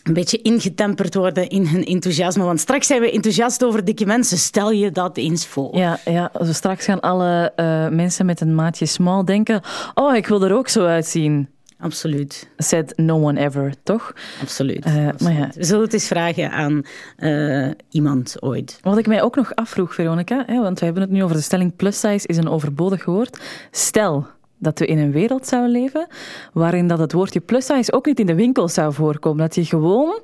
een 0.02 0.12
beetje 0.12 0.42
ingetemperd 0.42 1.14
worden 1.14 1.48
in 1.48 1.66
hun 1.66 1.84
enthousiasme. 1.84 2.44
Want 2.44 2.60
straks 2.60 2.86
zijn 2.86 3.00
we 3.00 3.10
enthousiast 3.10 3.64
over 3.64 3.84
dikke 3.84 4.06
mensen. 4.06 4.38
Stel 4.38 4.70
je 4.70 4.90
dat 4.90 5.16
eens 5.16 5.46
voor. 5.46 5.76
Ja, 5.76 5.98
ja 6.04 6.30
dus 6.38 6.56
straks 6.56 6.84
gaan 6.84 7.00
alle 7.00 7.52
uh, 7.56 7.88
mensen 7.88 8.26
met 8.26 8.40
een 8.40 8.54
maatje 8.54 8.86
small 8.86 9.24
denken... 9.24 9.60
Oh, 9.94 10.16
ik 10.16 10.26
wil 10.26 10.44
er 10.44 10.54
ook 10.54 10.68
zo 10.68 10.86
uitzien. 10.86 11.48
Absoluut. 11.78 12.48
Said 12.56 12.92
no 12.96 13.26
one 13.26 13.40
ever, 13.40 13.74
toch? 13.82 14.12
Absoluut. 14.40 14.86
Uh, 14.86 14.92
absoluut. 14.92 15.20
Maar 15.20 15.32
ja. 15.32 15.50
We 15.54 15.64
zullen 15.64 15.84
het 15.84 15.92
eens 15.92 16.06
vragen 16.06 16.50
aan 16.50 16.82
uh, 17.18 17.70
iemand 17.90 18.36
ooit. 18.40 18.78
Wat 18.82 18.98
ik 18.98 19.06
mij 19.06 19.22
ook 19.22 19.36
nog 19.36 19.54
afvroeg, 19.54 19.94
Veronica, 19.94 20.42
hè, 20.46 20.60
want 20.60 20.78
we 20.78 20.84
hebben 20.84 21.02
het 21.02 21.12
nu 21.12 21.22
over 21.24 21.36
de 21.36 21.42
stelling 21.42 21.76
plus 21.76 22.00
size 22.00 22.26
is 22.26 22.36
een 22.36 22.48
overbodig 22.48 23.04
woord. 23.04 23.40
Stel 23.70 24.26
dat 24.62 24.78
we 24.78 24.86
in 24.86 24.98
een 24.98 25.12
wereld 25.12 25.46
zouden 25.46 25.70
leven 25.70 26.06
waarin 26.52 26.86
dat 26.86 26.98
het 26.98 27.12
woordje 27.12 27.40
plus 27.40 27.66
size 27.66 27.92
ook 27.92 28.06
niet 28.06 28.20
in 28.20 28.26
de 28.26 28.34
winkel 28.34 28.68
zou 28.68 28.92
voorkomen. 28.92 29.38
Dat 29.38 29.54
je 29.54 29.64
gewoon 29.64 30.20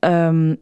um, 0.00 0.56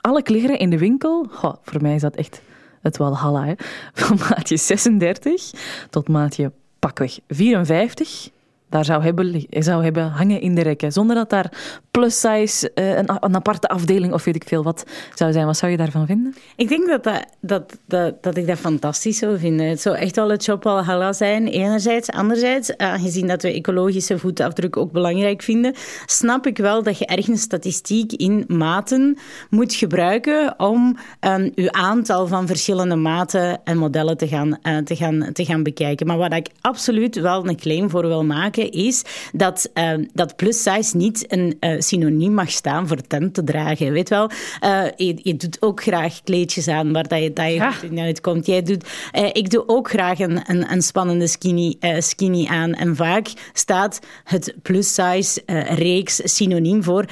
alle 0.00 0.22
kleren 0.22 0.58
in 0.58 0.70
de 0.70 0.78
winkel, 0.78 1.26
goh, 1.30 1.54
voor 1.62 1.82
mij 1.82 1.94
is 1.94 2.00
dat 2.00 2.14
echt 2.14 2.40
het 2.80 2.96
walhalla, 2.96 3.44
hè, 3.44 3.54
van 4.02 4.18
maatje 4.18 4.56
36 4.56 5.50
tot 5.90 6.08
maatje 6.08 6.52
pakweg 6.78 7.18
54 7.28 8.30
daar 8.68 8.84
zou 8.84 9.02
hebben, 9.02 9.46
zou 9.50 9.84
hebben 9.84 10.10
hangen 10.10 10.40
in 10.40 10.54
de 10.54 10.62
rekken. 10.62 10.92
Zonder 10.92 11.16
dat 11.16 11.30
daar 11.30 11.52
plus 11.90 12.20
size, 12.20 12.70
uh, 12.74 12.96
een, 12.96 13.10
een, 13.20 13.34
aparte 13.34 13.68
afdeling 13.68 14.12
of 14.12 14.24
weet 14.24 14.36
ik 14.36 14.44
veel 14.46 14.62
wat 14.62 14.84
zou 15.14 15.32
zijn. 15.32 15.46
Wat 15.46 15.56
zou 15.56 15.70
je 15.70 15.76
daarvan 15.76 16.06
vinden? 16.06 16.34
Ik 16.56 16.68
denk 16.68 16.88
dat, 16.88 17.04
dat, 17.04 17.26
dat, 17.40 17.78
dat, 17.86 18.22
dat 18.22 18.36
ik 18.36 18.46
dat 18.46 18.58
fantastisch 18.58 19.18
zou 19.18 19.38
vinden. 19.38 19.66
Het 19.66 19.80
zou 19.80 19.96
echt 19.96 20.16
wel 20.16 20.30
het 20.30 20.42
shop 20.42 20.66
al 20.66 21.14
zijn, 21.14 21.46
enerzijds. 21.46 22.10
Anderzijds, 22.10 22.76
aangezien 22.76 23.26
dat 23.26 23.42
we 23.42 23.52
ecologische 23.52 24.18
voetafdruk 24.18 24.76
ook 24.76 24.92
belangrijk 24.92 25.42
vinden, 25.42 25.74
snap 26.06 26.46
ik 26.46 26.58
wel 26.58 26.82
dat 26.82 26.98
je 26.98 27.06
ergens 27.06 27.40
statistiek 27.40 28.12
in 28.12 28.44
maten 28.48 29.18
moet 29.50 29.74
gebruiken 29.74 30.54
om 30.56 30.96
um, 31.20 31.52
uw 31.54 31.70
aantal 31.70 32.26
van 32.26 32.46
verschillende 32.46 32.96
maten 32.96 33.60
en 33.64 33.78
modellen 33.78 34.16
te 34.16 34.28
gaan, 34.28 34.58
uh, 34.62 34.78
te, 34.78 34.96
gaan, 34.96 35.32
te 35.32 35.44
gaan 35.44 35.62
bekijken. 35.62 36.06
Maar 36.06 36.18
wat 36.18 36.34
ik 36.34 36.48
absoluut 36.60 37.20
wel 37.20 37.48
een 37.48 37.56
claim 37.56 37.90
voor 37.90 38.06
wil 38.06 38.24
maken, 38.24 38.57
is 38.62 39.02
dat, 39.32 39.70
uh, 39.74 39.92
dat 40.12 40.36
plus 40.36 40.62
size 40.62 40.96
niet 40.96 41.32
een 41.32 41.56
uh, 41.60 41.80
synoniem 41.80 42.32
mag 42.32 42.50
staan 42.50 42.88
voor 42.88 43.00
tent 43.06 43.34
te 43.34 43.44
dragen. 43.44 43.92
Weet 43.92 44.08
wel, 44.08 44.30
uh, 44.64 44.84
je, 44.96 45.20
je, 45.22 45.36
doet 45.36 45.62
ook 45.62 45.82
graag 45.82 46.22
kleedjes 46.22 46.68
aan 46.68 46.92
waar 46.92 47.08
dat 47.08 47.22
je, 47.22 47.32
dat 47.32 47.46
je 47.46 47.52
ja. 47.52 47.72
goed 47.72 47.90
in 47.90 47.98
uitkomt. 47.98 48.46
Jij 48.46 48.62
doet, 48.62 48.88
ik 49.32 49.50
doe 49.50 49.62
ook 49.66 49.88
graag 49.88 50.18
een, 50.18 50.40
een, 50.50 50.72
een 50.72 50.82
spannende 50.82 51.26
skinny, 51.26 51.76
skinny 51.98 52.46
aan. 52.46 52.72
En 52.72 52.96
vaak 52.96 53.28
staat 53.52 53.98
het 54.24 54.54
plus 54.62 54.94
size 54.94 55.42
reeks 55.74 56.20
synoniem 56.24 56.82
voor 56.82 57.04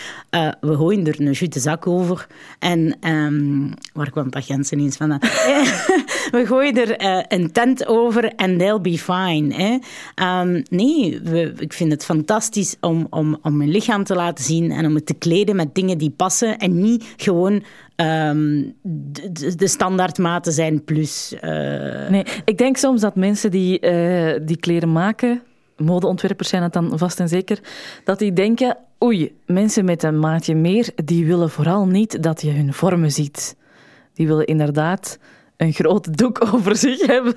we 0.61 0.77
gooien 0.77 1.07
er 1.07 1.21
een 1.21 1.33
jute 1.33 1.61
zak 1.61 1.87
over. 1.87 2.27
En 2.59 3.09
um, 3.09 3.75
waar 3.93 4.11
kwam 4.11 4.31
dat 4.31 4.47
Jensen 4.47 4.79
eens 4.79 4.97
van? 4.97 5.21
we 6.31 6.47
gooien 6.47 6.75
er 6.75 7.25
een 7.33 7.53
tent 7.53 7.87
over 7.87 8.33
en 8.35 8.59
they'll 8.59 8.81
be 8.81 8.99
fine. 8.99 9.55
Hè? 9.55 9.79
Um, 10.41 10.63
nee, 10.69 11.21
ik 11.59 11.73
vind 11.73 11.93
het 11.93 12.05
fantastisch 12.05 12.77
om, 12.81 13.07
om, 13.11 13.39
om 13.43 13.57
mijn 13.57 13.71
lichaam 13.71 14.05
te 14.05 14.15
laten 14.15 14.45
zien 14.45 14.71
en 14.71 14.87
om 14.87 14.95
het 14.95 15.07
te 15.07 15.15
kleden 15.15 15.57
met 15.57 15.75
dingen 15.75 15.99
die 15.99 16.11
passen 16.11 16.59
en 16.59 16.81
niet 16.81 17.15
gewoon 17.17 17.53
um, 17.97 18.75
de, 18.83 19.55
de 19.57 19.69
standaardmaten 19.69 20.53
zijn 20.53 20.85
plus. 20.85 21.35
Uh... 21.35 22.09
Nee, 22.09 22.25
ik 22.45 22.59
denk 22.59 22.77
soms 22.77 23.01
dat 23.01 23.17
mensen 23.17 23.51
die, 23.51 23.81
uh, 23.81 24.41
die 24.43 24.57
kleren 24.57 24.93
maken, 24.93 25.43
modeontwerpers 25.77 26.49
zijn 26.49 26.63
het 26.63 26.73
dan 26.73 26.99
vast 26.99 27.21
en 27.21 27.29
zeker, 27.29 27.61
dat 28.05 28.19
die 28.19 28.33
denken, 28.33 28.77
oei, 29.05 29.37
mensen 29.47 29.85
met 29.85 30.03
een 30.03 30.19
maatje 30.19 30.55
meer, 30.55 30.89
die 31.05 31.27
willen 31.27 31.51
vooral 31.51 31.87
niet 31.87 32.23
dat 32.23 32.43
je 32.43 32.51
hun 32.51 32.73
vormen 32.73 33.13
ziet. 33.13 33.57
Die 34.15 34.27
willen 34.27 34.47
inderdaad 34.47 35.19
een 35.57 35.73
groot 35.73 36.19
doek 36.19 36.45
over 36.55 36.77
zich 36.77 37.07
hebben 37.07 37.35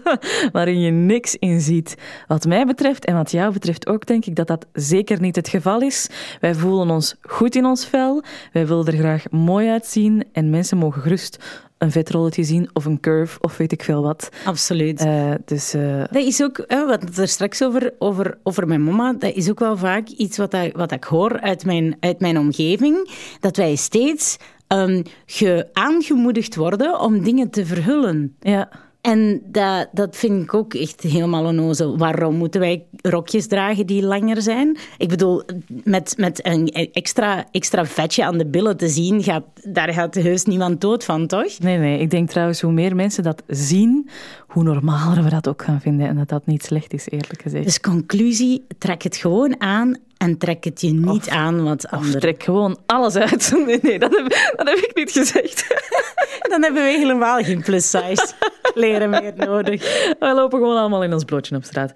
waarin 0.51 0.79
je 0.79 0.91
niks 0.91 1.36
in 1.36 1.62
ziet. 1.62 1.95
Wat 2.27 2.45
mij 2.45 2.65
betreft 2.65 3.05
en 3.05 3.15
wat 3.15 3.32
jou 3.32 3.53
betreft 3.53 3.88
ook, 3.88 4.05
denk 4.05 4.25
ik 4.25 4.36
dat 4.36 4.47
dat 4.47 4.65
zeker 4.73 5.21
niet 5.21 5.36
het 5.36 5.49
geval 5.49 5.82
is. 5.82 6.10
Wij 6.39 6.55
voelen 6.55 6.89
ons 6.89 7.15
goed 7.21 7.55
in 7.55 7.65
ons 7.65 7.86
vel, 7.86 8.23
wij 8.53 8.67
willen 8.67 8.86
er 8.86 8.97
graag 8.97 9.29
mooi 9.29 9.69
uitzien 9.69 10.23
en 10.32 10.49
mensen 10.49 10.77
mogen 10.77 11.01
gerust 11.01 11.38
een 11.79 11.91
vetrolletje 11.91 12.43
zien 12.43 12.69
of 12.73 12.86
een 12.86 12.99
curve 12.99 13.39
of 13.41 13.58
weet 13.58 13.71
ik 13.71 13.84
veel 13.84 14.01
wat. 14.01 14.29
Absoluut. 14.45 15.05
Uh, 15.05 15.32
dus, 15.45 15.75
uh... 15.75 16.03
Dat 16.12 16.23
is 16.23 16.43
ook, 16.43 16.65
uh, 16.67 16.88
wat 16.88 17.17
er 17.17 17.27
straks 17.27 17.63
over, 17.63 17.93
over, 17.99 18.38
over 18.43 18.67
mijn 18.67 18.84
mama, 18.84 19.13
dat 19.13 19.34
is 19.34 19.49
ook 19.49 19.60
wel 19.60 19.77
vaak 19.77 20.08
iets 20.08 20.38
wat, 20.38 20.51
dat, 20.51 20.71
wat 20.71 20.91
ik 20.91 21.03
hoor 21.03 21.39
uit 21.39 21.65
mijn, 21.65 21.97
uit 21.99 22.19
mijn 22.19 22.38
omgeving, 22.38 23.10
dat 23.39 23.58
wij 23.58 23.75
steeds 23.75 24.38
um, 24.73 25.03
ge 25.25 25.69
aangemoedigd 25.73 26.55
worden 26.55 26.99
om 26.99 27.23
dingen 27.23 27.49
te 27.49 27.65
verhullen. 27.65 28.36
Ja. 28.39 28.69
En 29.01 29.41
dat, 29.45 29.88
dat 29.91 30.15
vind 30.15 30.43
ik 30.43 30.53
ook 30.53 30.73
echt 30.73 31.01
helemaal 31.01 31.45
onnozel. 31.45 31.97
Waarom 31.97 32.35
moeten 32.35 32.59
wij 32.59 32.83
rokjes 33.01 33.47
dragen 33.47 33.85
die 33.85 34.03
langer 34.03 34.41
zijn? 34.41 34.77
Ik 34.97 35.09
bedoel, 35.09 35.43
met, 35.83 36.13
met 36.17 36.45
een 36.45 36.67
extra, 36.93 37.45
extra 37.51 37.85
vetje 37.85 38.25
aan 38.25 38.38
de 38.38 38.45
billen 38.45 38.77
te 38.77 38.88
zien, 38.88 39.23
gaat, 39.23 39.43
daar 39.63 39.93
gaat 39.93 40.15
heus 40.15 40.43
niemand 40.43 40.81
dood 40.81 41.03
van, 41.03 41.27
toch? 41.27 41.59
Nee, 41.59 41.77
nee. 41.77 41.99
Ik 41.99 42.09
denk 42.09 42.29
trouwens, 42.29 42.62
hoe 42.62 42.71
meer 42.71 42.95
mensen 42.95 43.23
dat 43.23 43.43
zien, 43.47 44.09
hoe 44.47 44.63
normaler 44.63 45.23
we 45.23 45.29
dat 45.29 45.47
ook 45.47 45.63
gaan 45.63 45.81
vinden. 45.81 46.07
En 46.07 46.15
dat 46.15 46.29
dat 46.29 46.45
niet 46.45 46.63
slecht 46.63 46.93
is, 46.93 47.09
eerlijk 47.09 47.41
gezegd. 47.41 47.65
Dus 47.65 47.79
conclusie, 47.79 48.65
trek 48.77 49.03
het 49.03 49.15
gewoon 49.15 49.62
aan 49.62 49.97
en 50.17 50.38
trek 50.38 50.63
het 50.63 50.81
je 50.81 50.93
niet 50.93 51.07
of, 51.07 51.27
aan 51.27 51.63
wat 51.63 51.88
anderen. 51.88 52.19
trek 52.19 52.43
gewoon 52.43 52.77
alles 52.85 53.15
uit. 53.15 53.51
Nee, 53.65 53.79
nee 53.81 53.99
dat, 53.99 54.12
heb, 54.15 54.53
dat 54.57 54.67
heb 54.67 54.77
ik 54.77 54.91
niet 54.95 55.12
gezegd. 55.12 55.67
Dan 56.49 56.63
hebben 56.63 56.83
we 56.83 56.89
helemaal 56.89 57.43
geen 57.43 57.62
plus 57.62 57.89
size 57.89 58.33
kleren 58.80 59.10
meer 59.10 59.34
nodig. 59.36 59.82
We 60.20 60.34
lopen 60.34 60.60
gewoon 60.60 60.78
allemaal 60.78 61.04
in 61.04 61.13
ons 61.13 61.24
blootje 61.24 61.56
op 61.56 61.63
straat. 61.63 61.92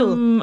Um, 0.00 0.42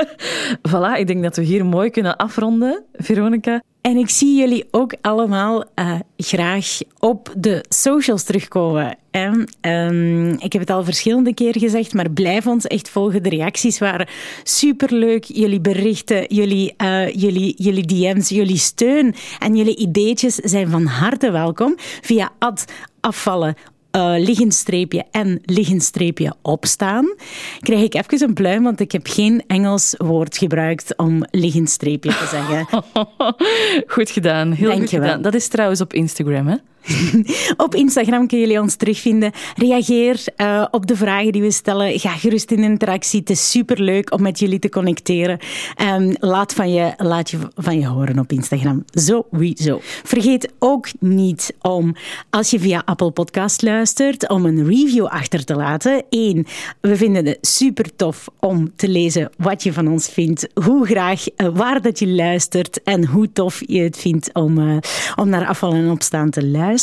voilà, 0.70 0.98
ik 0.98 1.06
denk 1.06 1.22
dat 1.22 1.36
we 1.36 1.42
hier 1.42 1.66
mooi 1.66 1.90
kunnen 1.90 2.16
afronden, 2.16 2.84
Veronica. 2.92 3.62
En 3.80 3.96
ik 3.96 4.10
zie 4.10 4.38
jullie 4.38 4.68
ook 4.70 4.94
allemaal 5.00 5.64
uh, 5.74 5.94
graag 6.16 6.78
op 6.98 7.34
de 7.36 7.64
socials 7.68 8.22
terugkomen. 8.24 8.96
Um, 9.10 10.30
ik 10.30 10.52
heb 10.52 10.60
het 10.60 10.70
al 10.70 10.84
verschillende 10.84 11.34
keren 11.34 11.60
gezegd, 11.60 11.94
maar 11.94 12.10
blijf 12.10 12.46
ons 12.46 12.66
echt 12.66 12.88
volgen. 12.88 13.22
De 13.22 13.28
reacties 13.28 13.78
waren 13.78 14.08
superleuk. 14.42 15.24
Jullie 15.24 15.60
berichten, 15.60 16.34
jullie, 16.34 16.74
uh, 16.82 17.08
jullie, 17.08 17.54
jullie 17.56 17.86
DM's, 17.86 18.28
jullie 18.28 18.56
steun 18.56 19.14
en 19.38 19.56
jullie 19.56 19.76
ideetjes 19.76 20.34
zijn 20.34 20.68
van 20.68 20.84
harte 20.84 21.30
welkom 21.30 21.74
via 22.00 22.30
ad 22.38 22.64
afvallen 23.00 23.54
uh, 23.96 24.14
liggenstreepje 24.16 25.04
en 25.10 25.40
liggenstreepje 25.44 26.34
opstaan, 26.42 27.14
krijg 27.60 27.82
ik 27.82 27.94
even 27.94 28.28
een 28.28 28.34
pluim, 28.34 28.62
want 28.62 28.80
ik 28.80 28.92
heb 28.92 29.06
geen 29.06 29.42
Engels 29.46 29.94
woord 29.98 30.36
gebruikt 30.36 30.96
om 30.96 31.22
liggenstreepje 31.30 32.10
te 32.10 32.26
zeggen. 32.30 32.84
goed 33.94 34.10
gedaan, 34.10 34.52
heel 34.52 34.72
goed 34.72 34.88
gedaan. 34.88 35.22
Dat 35.22 35.34
is 35.34 35.48
trouwens 35.48 35.80
op 35.80 35.92
Instagram, 35.92 36.46
hè? 36.46 36.56
op 37.66 37.74
Instagram 37.74 38.26
kunnen 38.26 38.46
jullie 38.46 38.62
ons 38.62 38.74
terugvinden. 38.74 39.32
Reageer 39.56 40.24
uh, 40.36 40.66
op 40.70 40.86
de 40.86 40.96
vragen 40.96 41.32
die 41.32 41.42
we 41.42 41.50
stellen. 41.50 42.00
Ga 42.00 42.10
gerust 42.10 42.50
in 42.50 42.62
interactie. 42.62 43.20
Het 43.20 43.30
is 43.30 43.50
superleuk 43.50 44.12
om 44.12 44.22
met 44.22 44.38
jullie 44.38 44.58
te 44.58 44.68
connecteren. 44.68 45.38
Um, 45.82 46.14
laat, 46.20 46.54
van 46.54 46.72
je, 46.72 46.92
laat 46.96 47.30
je 47.30 47.38
van 47.54 47.78
je 47.78 47.86
horen 47.86 48.18
op 48.18 48.32
Instagram. 48.32 48.84
Sowieso. 48.90 49.78
Vergeet 49.82 50.52
ook 50.58 50.88
niet 51.00 51.54
om, 51.60 51.94
als 52.30 52.50
je 52.50 52.60
via 52.60 52.82
Apple 52.84 53.10
Podcast 53.10 53.62
luistert, 53.62 54.28
om 54.28 54.46
een 54.46 54.66
review 54.66 55.06
achter 55.06 55.44
te 55.44 55.54
laten. 55.54 56.04
Eén, 56.10 56.46
we 56.80 56.96
vinden 56.96 57.26
het 57.26 57.38
super 57.40 57.96
tof 57.96 58.28
om 58.40 58.72
te 58.76 58.88
lezen 58.88 59.30
wat 59.36 59.62
je 59.62 59.72
van 59.72 59.88
ons 59.88 60.08
vindt. 60.08 60.48
Hoe 60.64 60.86
graag, 60.86 61.24
uh, 61.36 61.48
waar 61.52 61.82
dat 61.82 61.98
je 61.98 62.08
luistert 62.08 62.82
en 62.82 63.06
hoe 63.06 63.32
tof 63.32 63.62
je 63.66 63.80
het 63.80 63.98
vindt 63.98 64.30
om, 64.32 64.58
uh, 64.58 64.76
om 65.16 65.28
naar 65.28 65.46
afval 65.46 65.72
en 65.72 65.90
opstaan 65.90 66.30
te 66.30 66.46
luisteren. 66.46 66.77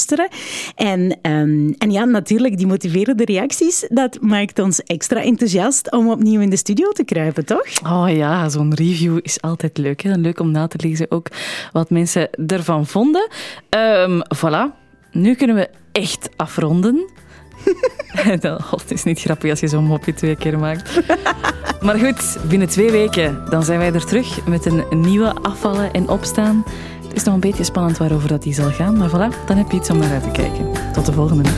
En, 0.76 1.18
um, 1.22 1.76
en 1.78 1.92
ja, 1.92 2.06
natuurlijk, 2.06 2.58
die 2.58 2.68
motiverende 2.68 3.26
reacties, 3.26 3.86
dat 3.90 4.18
maakt 4.22 4.60
ons 4.60 4.84
extra 4.84 5.22
enthousiast 5.22 5.92
om 5.92 6.10
opnieuw 6.10 6.42
in 6.42 6.50
de 6.50 6.58
studio 6.58 6.92
te 6.92 7.04
kruipen, 7.04 7.46
toch? 7.46 7.68
Oh 7.84 8.06
ja, 8.10 8.50
zo'n 8.50 8.74
review 8.74 9.20
is 9.22 9.42
altijd 9.42 9.78
leuk. 9.78 10.02
Hè? 10.02 10.16
Leuk 10.16 10.40
om 10.40 10.52
na 10.52 10.68
te 10.68 10.78
lezen 10.82 11.12
ook 11.12 11.28
wat 11.72 11.90
mensen 11.90 12.30
ervan 12.48 12.86
vonden. 12.86 13.30
Um, 13.70 14.22
voilà, 14.36 14.74
nu 15.12 15.36
kunnen 15.36 15.56
we 15.56 15.70
echt 15.92 16.30
afronden. 16.36 17.10
het 18.72 18.92
is 18.92 19.04
niet 19.04 19.20
grappig 19.20 19.50
als 19.50 19.60
je 19.60 19.68
zo'n 19.68 19.84
mopje 19.84 20.14
twee 20.14 20.36
keer 20.36 20.60
maakt. 20.60 21.02
Maar 21.82 21.96
goed, 21.96 22.38
binnen 22.50 22.68
twee 22.68 22.92
weken 22.92 23.44
dan 23.50 23.64
zijn 23.64 23.80
wij 23.80 23.94
er 23.94 24.06
terug 24.06 24.46
met 24.46 24.66
een 24.66 24.84
nieuwe 24.90 25.34
afvallen 25.34 25.92
en 25.92 26.10
opstaan 26.10 26.64
is 27.15 27.23
nog 27.23 27.34
een 27.34 27.39
beetje 27.39 27.63
spannend 27.63 27.97
waarover 27.97 28.30
dat 28.30 28.43
die 28.43 28.54
zal 28.54 28.69
gaan. 28.69 28.97
Maar 28.97 29.10
voilà, 29.10 29.45
dan 29.45 29.58
heb 29.58 29.71
je 29.71 29.78
iets 29.78 29.89
om 29.89 29.97
naar 29.97 30.12
uit 30.12 30.23
te 30.23 30.32
kijken. 30.32 30.71
Tot 30.93 31.06
de 31.06 31.13
volgende. 31.13 31.49